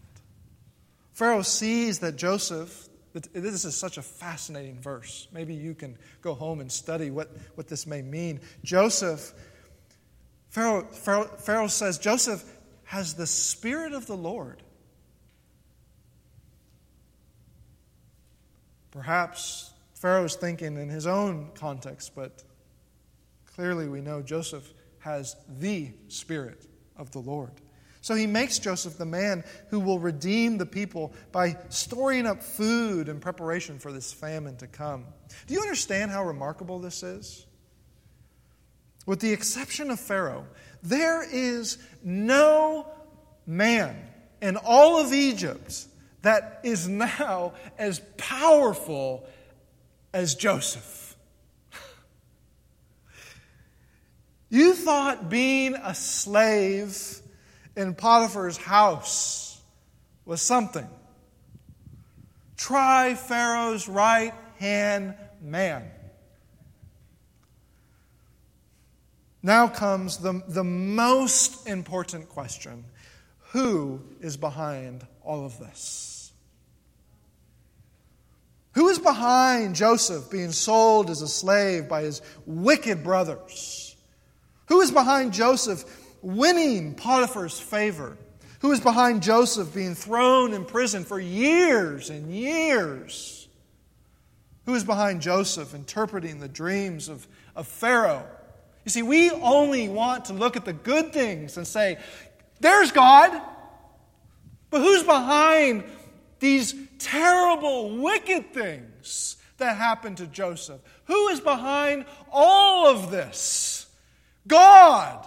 Pharaoh 1.13 1.43
sees 1.43 2.01
that 2.01 2.17
Joseph, 2.17 2.89
this 3.13 3.65
is 3.65 3.77
such 3.77 3.99
a 3.99 4.03
fascinating 4.03 4.81
verse. 4.81 5.29
Maybe 5.33 5.55
you 5.55 5.75
can 5.75 5.97
go 6.21 6.35
home 6.35 6.61
and 6.61 6.71
study 6.71 7.11
what, 7.11 7.31
what 7.55 7.69
this 7.69 7.87
may 7.87 8.03
mean. 8.03 8.41
Joseph, 8.63 9.33
Pharaoh, 10.51 10.85
Pharaoh, 10.85 11.27
Pharaoh 11.39 11.69
says, 11.69 11.99
Joseph 11.99 12.45
has 12.85 13.15
the 13.15 13.27
Spirit 13.27 13.95
of 13.95 14.07
the 14.07 14.17
Lord. 14.17 14.63
Perhaps 18.95 19.73
Pharaoh's 19.95 20.37
thinking 20.37 20.77
in 20.77 20.89
his 20.89 21.07
own 21.07 21.51
context, 21.55 22.13
but 22.15 22.45
clearly 23.55 23.89
we 23.89 24.01
know 24.01 24.23
Joseph 24.23 24.73
has 25.01 25.37
the 25.59 25.91
Spirit 26.09 26.67
of 26.97 27.11
the 27.11 27.19
Lord. 27.19 27.51
So 28.01 28.15
he 28.15 28.27
makes 28.27 28.59
Joseph 28.59 28.97
the 28.97 29.07
man 29.07 29.45
who 29.69 29.81
will 29.81 29.99
redeem 29.99 30.59
the 30.59 30.67
people 30.67 31.13
by 31.33 31.57
storing 31.71 32.27
up 32.27 32.43
food 32.43 33.09
in 33.09 33.19
preparation 33.19 33.79
for 33.79 33.93
this 33.93 34.13
famine 34.13 34.57
to 34.59 34.67
come. 34.67 35.07
Do 35.47 35.55
you 35.55 35.61
understand 35.61 36.11
how 36.11 36.25
remarkable 36.25 36.79
this 36.79 37.03
is? 37.03 37.47
With 39.07 39.21
the 39.21 39.33
exception 39.33 39.91
of 39.91 39.99
Pharaoh, 39.99 40.47
there 40.83 41.23
is 41.29 41.79
no 42.03 42.87
man 43.47 43.97
in 44.41 44.57
all 44.57 44.99
of 44.99 45.13
Egypt 45.13 45.87
that 46.25 46.61
is 46.65 46.89
now 46.89 47.53
as 47.79 48.01
powerful 48.17 49.27
as 50.13 50.35
Joseph. 50.35 51.17
You 54.51 54.75
thought 54.75 55.31
being 55.31 55.75
a 55.75 55.97
slave 55.97 57.21
in 57.77 57.95
Potiphar's 57.95 58.57
house 58.57 59.61
was 60.25 60.41
something. 60.41 60.87
Try 62.57 63.15
Pharaoh's 63.15 63.89
right 63.89 64.33
hand 64.59 65.15
man. 65.43 65.91
Now 69.43 69.67
comes 69.67 70.19
the, 70.19 70.43
the 70.47 70.65
most 70.65 71.67
important 71.69 72.29
question 72.29 72.85
Who 73.53 74.01
is 74.21 74.37
behind 74.37 75.07
all 75.23 75.45
of 75.45 75.59
this? 75.59 76.14
Who 78.75 78.89
is 78.89 78.99
behind 78.99 79.77
Joseph 79.77 80.31
being 80.31 80.53
sold 80.53 81.09
as 81.09 81.23
a 81.23 81.29
slave 81.29 81.89
by 81.89 82.03
his 82.03 82.23
wicked 82.45 83.05
brothers? 83.05 83.97
Who 84.67 84.81
is 84.81 84.91
behind 84.91 85.33
Joseph 85.33 85.85
winning 86.23 86.95
Potiphar's 86.95 87.61
favor, 87.61 88.17
who 88.61 88.73
is 88.73 88.81
behind 88.81 89.23
Joseph 89.23 89.73
being 89.75 89.95
thrown 89.95 90.53
in 90.55 90.65
prison 90.65 91.05
for 91.05 91.21
years 91.21 92.11
and 92.11 92.35
years, 92.35 93.47
who 94.67 94.75
is 94.75 94.83
behind 94.83 95.21
Joseph 95.21 95.75
interpreting 95.75 96.41
the 96.41 96.49
dreams 96.49 97.09
of, 97.09 97.27
of 97.55 97.69
Pharaoh. 97.69 98.27
You 98.85 98.91
see, 98.91 99.03
we 99.03 99.31
only 99.31 99.89
want 99.89 100.27
to 100.27 100.33
look 100.33 100.57
at 100.57 100.65
the 100.65 100.73
good 100.73 101.13
things 101.13 101.57
and 101.57 101.67
say, 101.67 101.99
there's 102.61 102.91
God. 102.91 103.41
But 104.71 104.81
who's 104.81 105.05
behind 105.05 105.85
these 106.45 106.75
terrible, 106.99 107.97
wicked 107.97 108.53
things 108.53 109.39
that 109.57 109.79
happened 109.79 110.19
to 110.19 110.27
Joseph? 110.27 110.79
Who 111.07 111.29
is 111.29 111.41
behind 111.41 112.05
all 112.31 112.87
of 112.87 113.11
this? 113.11 113.87
God. 114.47 115.27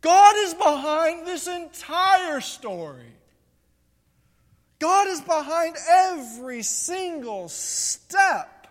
God 0.00 0.36
is 0.36 0.54
behind 0.54 1.26
this 1.26 1.48
entire 1.48 2.40
story. 2.40 3.12
God 4.78 5.08
is 5.08 5.20
behind 5.20 5.76
every 5.90 6.62
single 6.62 7.48
step, 7.48 8.68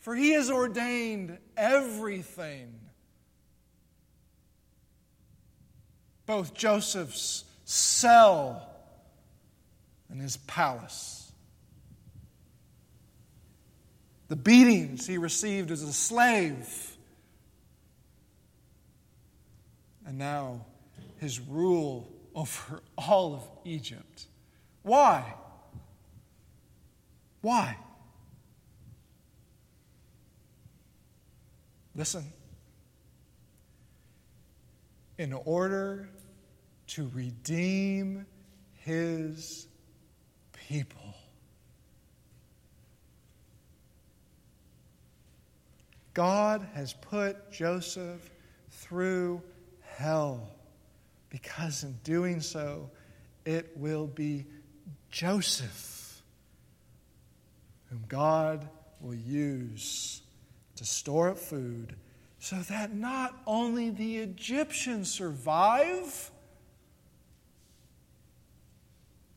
for 0.00 0.16
He 0.16 0.30
has 0.30 0.50
ordained 0.50 1.38
everything. 1.56 2.74
Both 6.26 6.54
Joseph's 6.54 7.44
cell 7.64 8.69
and 10.10 10.20
his 10.20 10.36
palace. 10.36 11.32
The 14.28 14.36
beatings 14.36 15.06
he 15.06 15.18
received 15.18 15.70
as 15.70 15.82
a 15.82 15.92
slave 15.92 16.96
and 20.10 20.18
now 20.18 20.66
his 21.18 21.38
rule 21.38 22.10
over 22.34 22.80
all 22.96 23.34
of 23.34 23.42
Egypt. 23.64 24.26
Why? 24.82 25.34
Why? 27.42 27.76
Listen. 31.94 32.24
In 35.18 35.32
order 35.32 36.08
to 36.88 37.10
redeem 37.14 38.26
his 38.72 39.68
people. 40.70 41.14
God 46.14 46.64
has 46.74 46.92
put 46.92 47.50
Joseph 47.50 48.30
through 48.70 49.42
hell, 49.82 50.48
because 51.28 51.82
in 51.82 51.98
doing 52.04 52.40
so, 52.40 52.88
it 53.44 53.72
will 53.76 54.06
be 54.06 54.46
Joseph 55.10 56.22
whom 57.88 58.04
God 58.06 58.68
will 59.00 59.14
use 59.14 60.22
to 60.76 60.84
store 60.84 61.30
up 61.30 61.38
food 61.38 61.96
so 62.38 62.56
that 62.68 62.94
not 62.94 63.34
only 63.44 63.90
the 63.90 64.18
Egyptians 64.18 65.10
survive, 65.10 66.30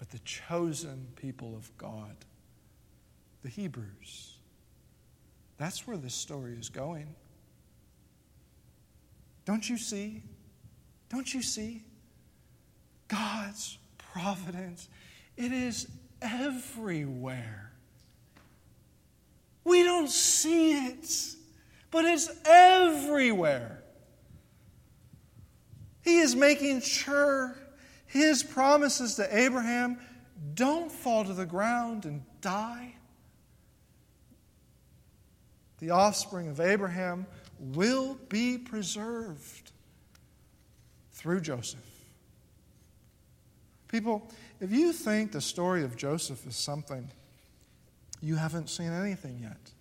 but 0.04 0.10
the 0.10 0.20
chosen 0.26 1.08
people 1.16 1.56
of 1.56 1.72
God, 1.78 2.14
the 3.41 3.47
Hebrews. 3.47 4.36
That's 5.58 5.88
where 5.88 5.95
this 5.95 6.14
story 6.14 6.58
is 6.60 6.68
going. 6.68 7.16
Don't 9.45 9.70
you 9.70 9.78
see? 9.78 10.22
Don't 11.08 11.34
you 11.34 11.41
see? 11.41 11.86
God's 13.08 13.78
providence, 13.97 14.89
it 15.38 15.54
is 15.54 15.88
everywhere. 16.22 17.72
We 19.64 19.84
don't 19.84 20.10
see 20.10 20.86
it, 20.86 21.08
but 21.91 22.04
it's 22.04 22.30
everywhere. 22.43 23.82
He 26.01 26.18
is 26.18 26.36
making 26.36 26.82
sure 26.82 27.56
his 28.14 28.43
promises 28.43 29.16
to 29.16 29.36
Abraham 29.36 29.97
don't 30.53 30.91
fall 30.91 31.26
to 31.26 31.34
the 31.34 31.47
ground 31.47 32.05
and 32.05 32.22
die. 32.41 32.93
The 35.80 35.89
offspring 35.89 36.47
of 36.47 36.59
Abraham 36.59 37.26
will 37.57 38.20
be 38.30 38.59
preserved 38.59 39.72
through 41.14 41.41
Joseph. 41.41 41.80
People, 43.88 44.32
if 44.61 44.72
you 44.72 44.93
think 44.93 45.32
the 45.32 45.41
story 45.41 45.84
of 45.84 45.97
Joseph 45.97 46.45
is 46.45 46.55
something 46.55 47.09
you 48.22 48.36
haven't 48.36 48.70
seen 48.70 48.91
anything 48.91 49.39
yet, 49.41 49.72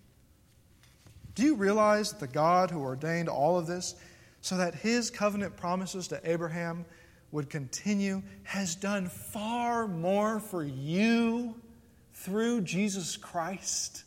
do 1.35 1.43
you 1.43 1.53
realize 1.53 2.09
that 2.11 2.19
the 2.19 2.27
God 2.27 2.71
who 2.71 2.81
ordained 2.81 3.29
all 3.29 3.59
of 3.59 3.67
this 3.67 3.93
so 4.41 4.57
that 4.57 4.73
his 4.73 5.11
covenant 5.11 5.55
promises 5.55 6.07
to 6.07 6.19
Abraham 6.23 6.85
would 7.33 7.49
continue 7.49 8.21
has 8.43 8.75
done 8.75 9.09
far 9.09 9.87
more 9.87 10.39
for 10.39 10.63
you 10.63 11.59
through 12.13 12.61
Jesus 12.61 13.17
Christ? 13.17 14.03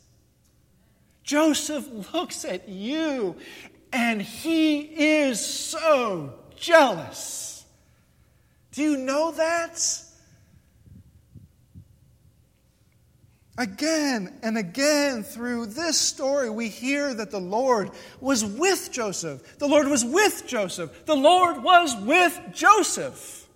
Joseph 1.23 2.13
looks 2.13 2.45
at 2.45 2.69
you 2.69 3.35
and 3.91 4.21
he 4.21 4.79
is 4.79 5.45
so 5.45 6.35
jealous. 6.55 7.65
Do 8.71 8.81
you 8.81 8.97
know 8.97 9.31
that? 9.31 9.77
Again 13.57 14.37
and 14.43 14.57
again 14.57 15.23
through 15.23 15.67
this 15.67 15.99
story, 15.99 16.49
we 16.49 16.69
hear 16.69 17.13
that 17.13 17.31
the 17.31 17.39
Lord 17.39 17.89
was 18.21 18.45
with 18.45 18.91
Joseph. 18.91 19.57
The 19.57 19.67
Lord 19.67 19.87
was 19.87 20.05
with 20.05 20.43
Joseph. 20.45 21.05
The 21.05 21.15
Lord 21.15 21.63
was 21.63 21.95
with 21.95 22.39
Joseph 22.53 23.47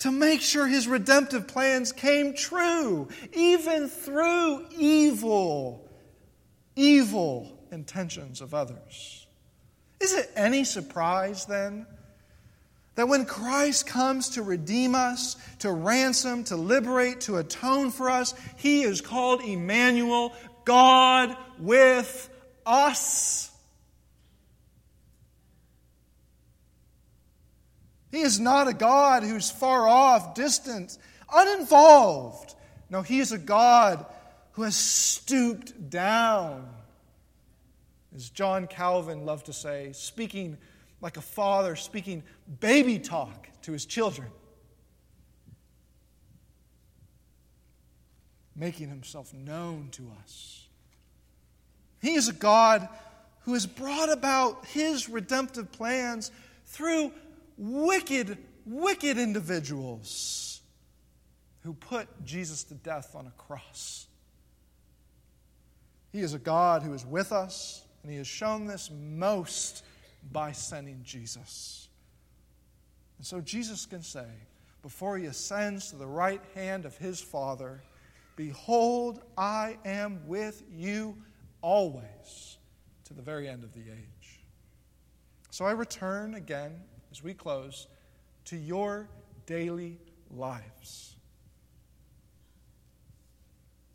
to 0.00 0.10
make 0.10 0.40
sure 0.40 0.66
his 0.66 0.88
redemptive 0.88 1.46
plans 1.46 1.92
came 1.92 2.34
true, 2.34 3.08
even 3.32 3.88
through 3.88 4.66
evil, 4.76 5.88
evil 6.74 7.58
intentions 7.70 8.40
of 8.40 8.54
others. 8.54 9.26
Is 10.00 10.14
it 10.14 10.30
any 10.34 10.64
surprise 10.64 11.44
then 11.44 11.86
That 13.00 13.08
when 13.08 13.24
Christ 13.24 13.86
comes 13.86 14.28
to 14.30 14.42
redeem 14.42 14.94
us, 14.94 15.34
to 15.60 15.72
ransom, 15.72 16.44
to 16.44 16.56
liberate, 16.56 17.22
to 17.22 17.38
atone 17.38 17.90
for 17.92 18.10
us, 18.10 18.34
he 18.58 18.82
is 18.82 19.00
called 19.00 19.40
Emmanuel, 19.40 20.34
God 20.66 21.34
with 21.58 22.28
us. 22.66 23.50
He 28.10 28.20
is 28.20 28.38
not 28.38 28.68
a 28.68 28.74
God 28.74 29.22
who's 29.22 29.50
far 29.50 29.88
off, 29.88 30.34
distant, 30.34 30.98
uninvolved. 31.32 32.54
No, 32.90 33.00
he 33.00 33.20
is 33.20 33.32
a 33.32 33.38
God 33.38 34.04
who 34.52 34.62
has 34.64 34.76
stooped 34.76 35.88
down. 35.88 36.68
As 38.14 38.28
John 38.28 38.66
Calvin 38.66 39.24
loved 39.24 39.46
to 39.46 39.54
say, 39.54 39.92
speaking 39.92 40.58
like 41.00 41.16
a 41.16 41.22
father, 41.22 41.76
speaking 41.76 42.22
baby 42.60 42.98
talk 42.98 43.48
to 43.62 43.72
his 43.72 43.86
children, 43.86 44.28
making 48.54 48.88
himself 48.88 49.32
known 49.32 49.88
to 49.92 50.10
us. 50.22 50.68
He 52.00 52.14
is 52.14 52.28
a 52.28 52.32
God 52.32 52.88
who 53.42 53.54
has 53.54 53.66
brought 53.66 54.10
about 54.10 54.66
his 54.66 55.08
redemptive 55.08 55.72
plans 55.72 56.30
through 56.66 57.12
wicked, 57.56 58.38
wicked 58.66 59.18
individuals 59.18 60.60
who 61.62 61.74
put 61.74 62.08
Jesus 62.24 62.64
to 62.64 62.74
death 62.74 63.14
on 63.14 63.26
a 63.26 63.32
cross. 63.32 64.06
He 66.12 66.20
is 66.20 66.34
a 66.34 66.38
God 66.38 66.82
who 66.82 66.92
is 66.94 67.04
with 67.06 67.32
us, 67.32 67.84
and 68.02 68.10
He 68.10 68.18
has 68.18 68.26
shown 68.26 68.66
this 68.66 68.90
most 68.90 69.84
by 70.32 70.52
sending 70.52 71.00
Jesus. 71.02 71.88
And 73.18 73.26
so 73.26 73.40
Jesus 73.40 73.86
can 73.86 74.02
say, 74.02 74.26
before 74.82 75.18
He 75.18 75.26
ascends 75.26 75.90
to 75.90 75.96
the 75.96 76.06
right 76.06 76.42
hand 76.54 76.84
of 76.84 76.96
His 76.96 77.20
Father, 77.20 77.82
Behold, 78.36 79.20
I 79.36 79.76
am 79.84 80.26
with 80.26 80.62
you 80.72 81.14
always 81.60 82.56
to 83.04 83.12
the 83.12 83.20
very 83.20 83.46
end 83.46 83.64
of 83.64 83.74
the 83.74 83.80
age. 83.80 84.40
So 85.50 85.66
I 85.66 85.72
return 85.72 86.34
again 86.34 86.80
as 87.10 87.22
we 87.22 87.34
close 87.34 87.86
to 88.46 88.56
your 88.56 89.10
daily 89.44 89.98
lives. 90.30 91.16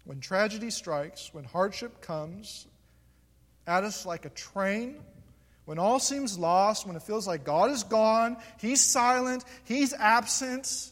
When 0.03 0.19
tragedy 0.19 0.69
strikes, 0.69 1.33
when 1.33 1.43
hardship 1.43 2.01
comes 2.01 2.67
at 3.65 3.83
us 3.83 4.05
like 4.05 4.25
a 4.25 4.29
train, 4.29 4.99
when 5.65 5.79
all 5.79 5.99
seems 5.99 6.37
lost, 6.37 6.85
when 6.87 6.95
it 6.95 7.01
feels 7.01 7.27
like 7.27 7.43
God 7.43 7.71
is 7.71 7.83
gone, 7.83 8.37
He's 8.59 8.81
silent, 8.81 9.43
He's 9.65 9.93
absent, 9.93 10.91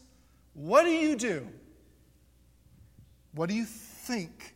what 0.54 0.84
do 0.84 0.90
you 0.90 1.16
do? 1.16 1.48
What 3.34 3.50
do 3.50 3.56
you 3.56 3.66
think? 3.66 4.56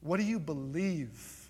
What 0.00 0.18
do 0.18 0.24
you 0.24 0.38
believe? 0.38 1.48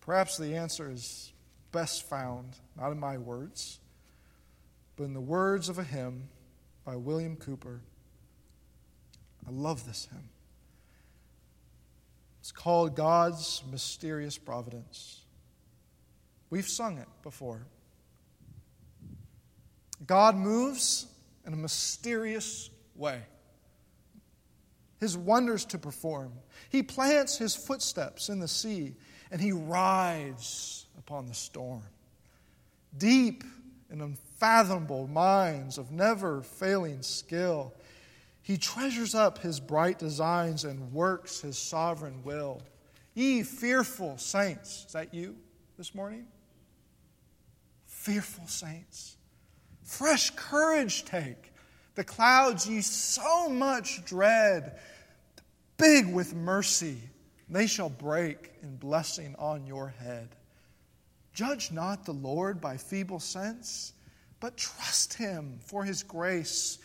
Perhaps 0.00 0.38
the 0.38 0.56
answer 0.56 0.90
is 0.90 1.32
best 1.72 2.08
found 2.08 2.56
not 2.76 2.90
in 2.90 2.98
my 2.98 3.18
words, 3.18 3.78
but 4.96 5.04
in 5.04 5.14
the 5.14 5.20
words 5.20 5.68
of 5.68 5.78
a 5.78 5.84
hymn 5.84 6.28
by 6.84 6.96
William 6.96 7.36
Cowper. 7.36 7.80
I 9.46 9.50
love 9.50 9.86
this 9.86 10.08
hymn. 10.10 10.29
It's 12.50 12.58
called 12.58 12.96
God's 12.96 13.62
Mysterious 13.70 14.36
Providence. 14.36 15.20
We've 16.50 16.66
sung 16.66 16.98
it 16.98 17.06
before. 17.22 17.64
God 20.04 20.34
moves 20.34 21.06
in 21.46 21.52
a 21.52 21.56
mysterious 21.56 22.68
way. 22.96 23.20
His 24.98 25.16
wonders 25.16 25.64
to 25.66 25.78
perform. 25.78 26.32
He 26.70 26.82
plants 26.82 27.38
his 27.38 27.54
footsteps 27.54 28.28
in 28.28 28.40
the 28.40 28.48
sea 28.48 28.96
and 29.30 29.40
he 29.40 29.52
rides 29.52 30.86
upon 30.98 31.28
the 31.28 31.34
storm. 31.34 31.84
Deep 32.98 33.44
and 33.90 34.02
unfathomable 34.02 35.06
minds 35.06 35.78
of 35.78 35.92
never 35.92 36.42
failing 36.42 37.02
skill, 37.02 37.74
he 38.50 38.58
treasures 38.58 39.14
up 39.14 39.38
his 39.38 39.60
bright 39.60 39.96
designs 39.96 40.64
and 40.64 40.92
works 40.92 41.40
his 41.40 41.56
sovereign 41.56 42.24
will. 42.24 42.60
Ye 43.14 43.44
fearful 43.44 44.18
saints, 44.18 44.86
is 44.86 44.92
that 44.92 45.14
you 45.14 45.36
this 45.78 45.94
morning? 45.94 46.26
Fearful 47.86 48.48
saints, 48.48 49.16
fresh 49.84 50.30
courage 50.30 51.04
take. 51.04 51.52
The 51.94 52.02
clouds 52.02 52.68
ye 52.68 52.80
so 52.80 53.48
much 53.48 54.04
dread, 54.04 54.80
big 55.76 56.12
with 56.12 56.34
mercy 56.34 56.98
they 57.48 57.68
shall 57.68 57.88
break 57.88 58.50
in 58.64 58.74
blessing 58.78 59.36
on 59.38 59.64
your 59.64 59.94
head. 60.00 60.28
Judge 61.34 61.70
not 61.70 62.04
the 62.04 62.14
Lord 62.14 62.60
by 62.60 62.78
feeble 62.78 63.20
sense, 63.20 63.92
but 64.40 64.56
trust 64.56 65.14
him 65.14 65.60
for 65.66 65.84
his 65.84 66.02
grace. 66.02 66.80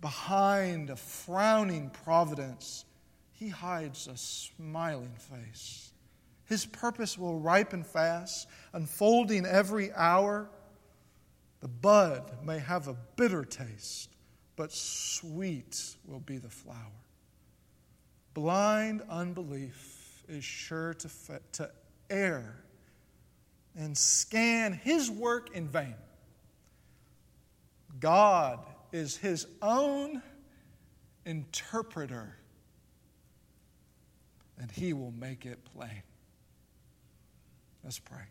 Behind 0.00 0.90
a 0.90 0.96
frowning 0.96 1.90
providence, 1.90 2.84
he 3.32 3.48
hides 3.48 4.06
a 4.06 4.16
smiling 4.16 5.14
face. 5.16 5.92
His 6.44 6.64
purpose 6.64 7.18
will 7.18 7.38
ripen 7.38 7.84
fast, 7.84 8.48
unfolding 8.72 9.44
every 9.44 9.92
hour. 9.92 10.48
The 11.60 11.68
bud 11.68 12.44
may 12.44 12.58
have 12.58 12.88
a 12.88 12.96
bitter 13.16 13.44
taste, 13.44 14.10
but 14.56 14.72
sweet 14.72 15.96
will 16.06 16.20
be 16.20 16.38
the 16.38 16.48
flower. 16.48 16.76
Blind 18.34 19.02
unbelief 19.10 20.24
is 20.28 20.44
sure 20.44 20.94
to, 20.94 21.08
to 21.52 21.70
err 22.08 22.62
and 23.76 23.96
scan 23.96 24.72
his 24.72 25.10
work 25.10 25.54
in 25.54 25.68
vain. 25.68 25.94
God 28.00 28.60
is 28.92 29.16
his 29.16 29.46
own 29.60 30.22
interpreter, 31.24 32.36
and 34.58 34.70
he 34.70 34.92
will 34.92 35.12
make 35.12 35.46
it 35.46 35.58
plain. 35.64 36.02
Let's 37.84 37.98
pray. 37.98 38.24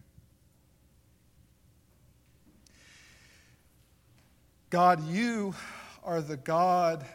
God, 4.69 5.07
you 5.07 5.55
are 6.03 6.21
the 6.21 6.37
God 6.37 7.05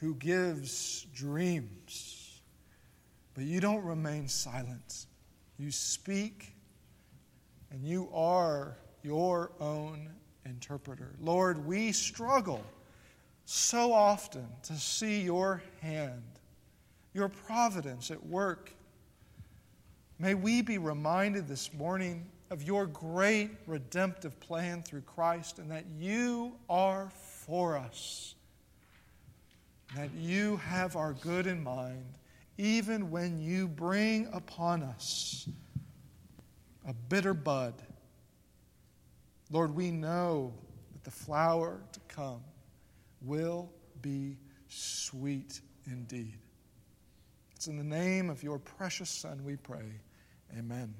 who 0.00 0.14
gives 0.14 1.06
dreams. 1.14 2.40
But 3.34 3.44
you 3.44 3.60
don't 3.60 3.84
remain 3.84 4.28
silent. 4.28 5.06
You 5.58 5.70
speak, 5.70 6.54
and 7.70 7.84
you 7.84 8.08
are 8.12 8.76
your 9.02 9.52
own 9.60 10.10
interpreter. 10.44 11.14
Lord, 11.20 11.66
we 11.66 11.92
struggle 11.92 12.64
so 13.52 13.92
often 13.92 14.46
to 14.62 14.74
see 14.74 15.22
your 15.22 15.60
hand, 15.80 16.22
your 17.12 17.28
providence 17.28 18.12
at 18.12 18.24
work. 18.24 18.72
May 20.20 20.34
we 20.34 20.62
be 20.62 20.78
reminded 20.78 21.48
this 21.48 21.74
morning 21.74 22.26
of 22.50 22.62
your 22.62 22.86
great 22.86 23.50
redemptive 23.66 24.38
plan 24.38 24.82
through 24.82 25.00
Christ 25.00 25.58
and 25.58 25.68
that 25.72 25.84
you 25.98 26.52
are 26.68 27.10
for 27.10 27.76
us, 27.76 28.36
that 29.96 30.14
you 30.14 30.58
have 30.58 30.94
our 30.94 31.14
good 31.14 31.48
in 31.48 31.60
mind 31.60 32.04
even 32.56 33.10
when 33.10 33.40
you 33.40 33.66
bring 33.66 34.28
upon 34.32 34.84
us 34.84 35.48
a 36.86 36.92
bitter 37.08 37.34
bud. 37.34 37.74
Lord, 39.50 39.74
we 39.74 39.90
know 39.90 40.52
that 40.92 41.02
the 41.02 41.10
flower 41.10 41.80
to 41.92 42.00
come 42.06 42.42
will 43.22 43.70
be 44.02 44.36
sweet 44.68 45.60
indeed. 45.86 46.38
It's 47.54 47.66
in 47.66 47.76
the 47.76 47.84
name 47.84 48.30
of 48.30 48.42
your 48.42 48.58
precious 48.58 49.10
Son 49.10 49.44
we 49.44 49.56
pray. 49.56 50.00
Amen. 50.58 50.94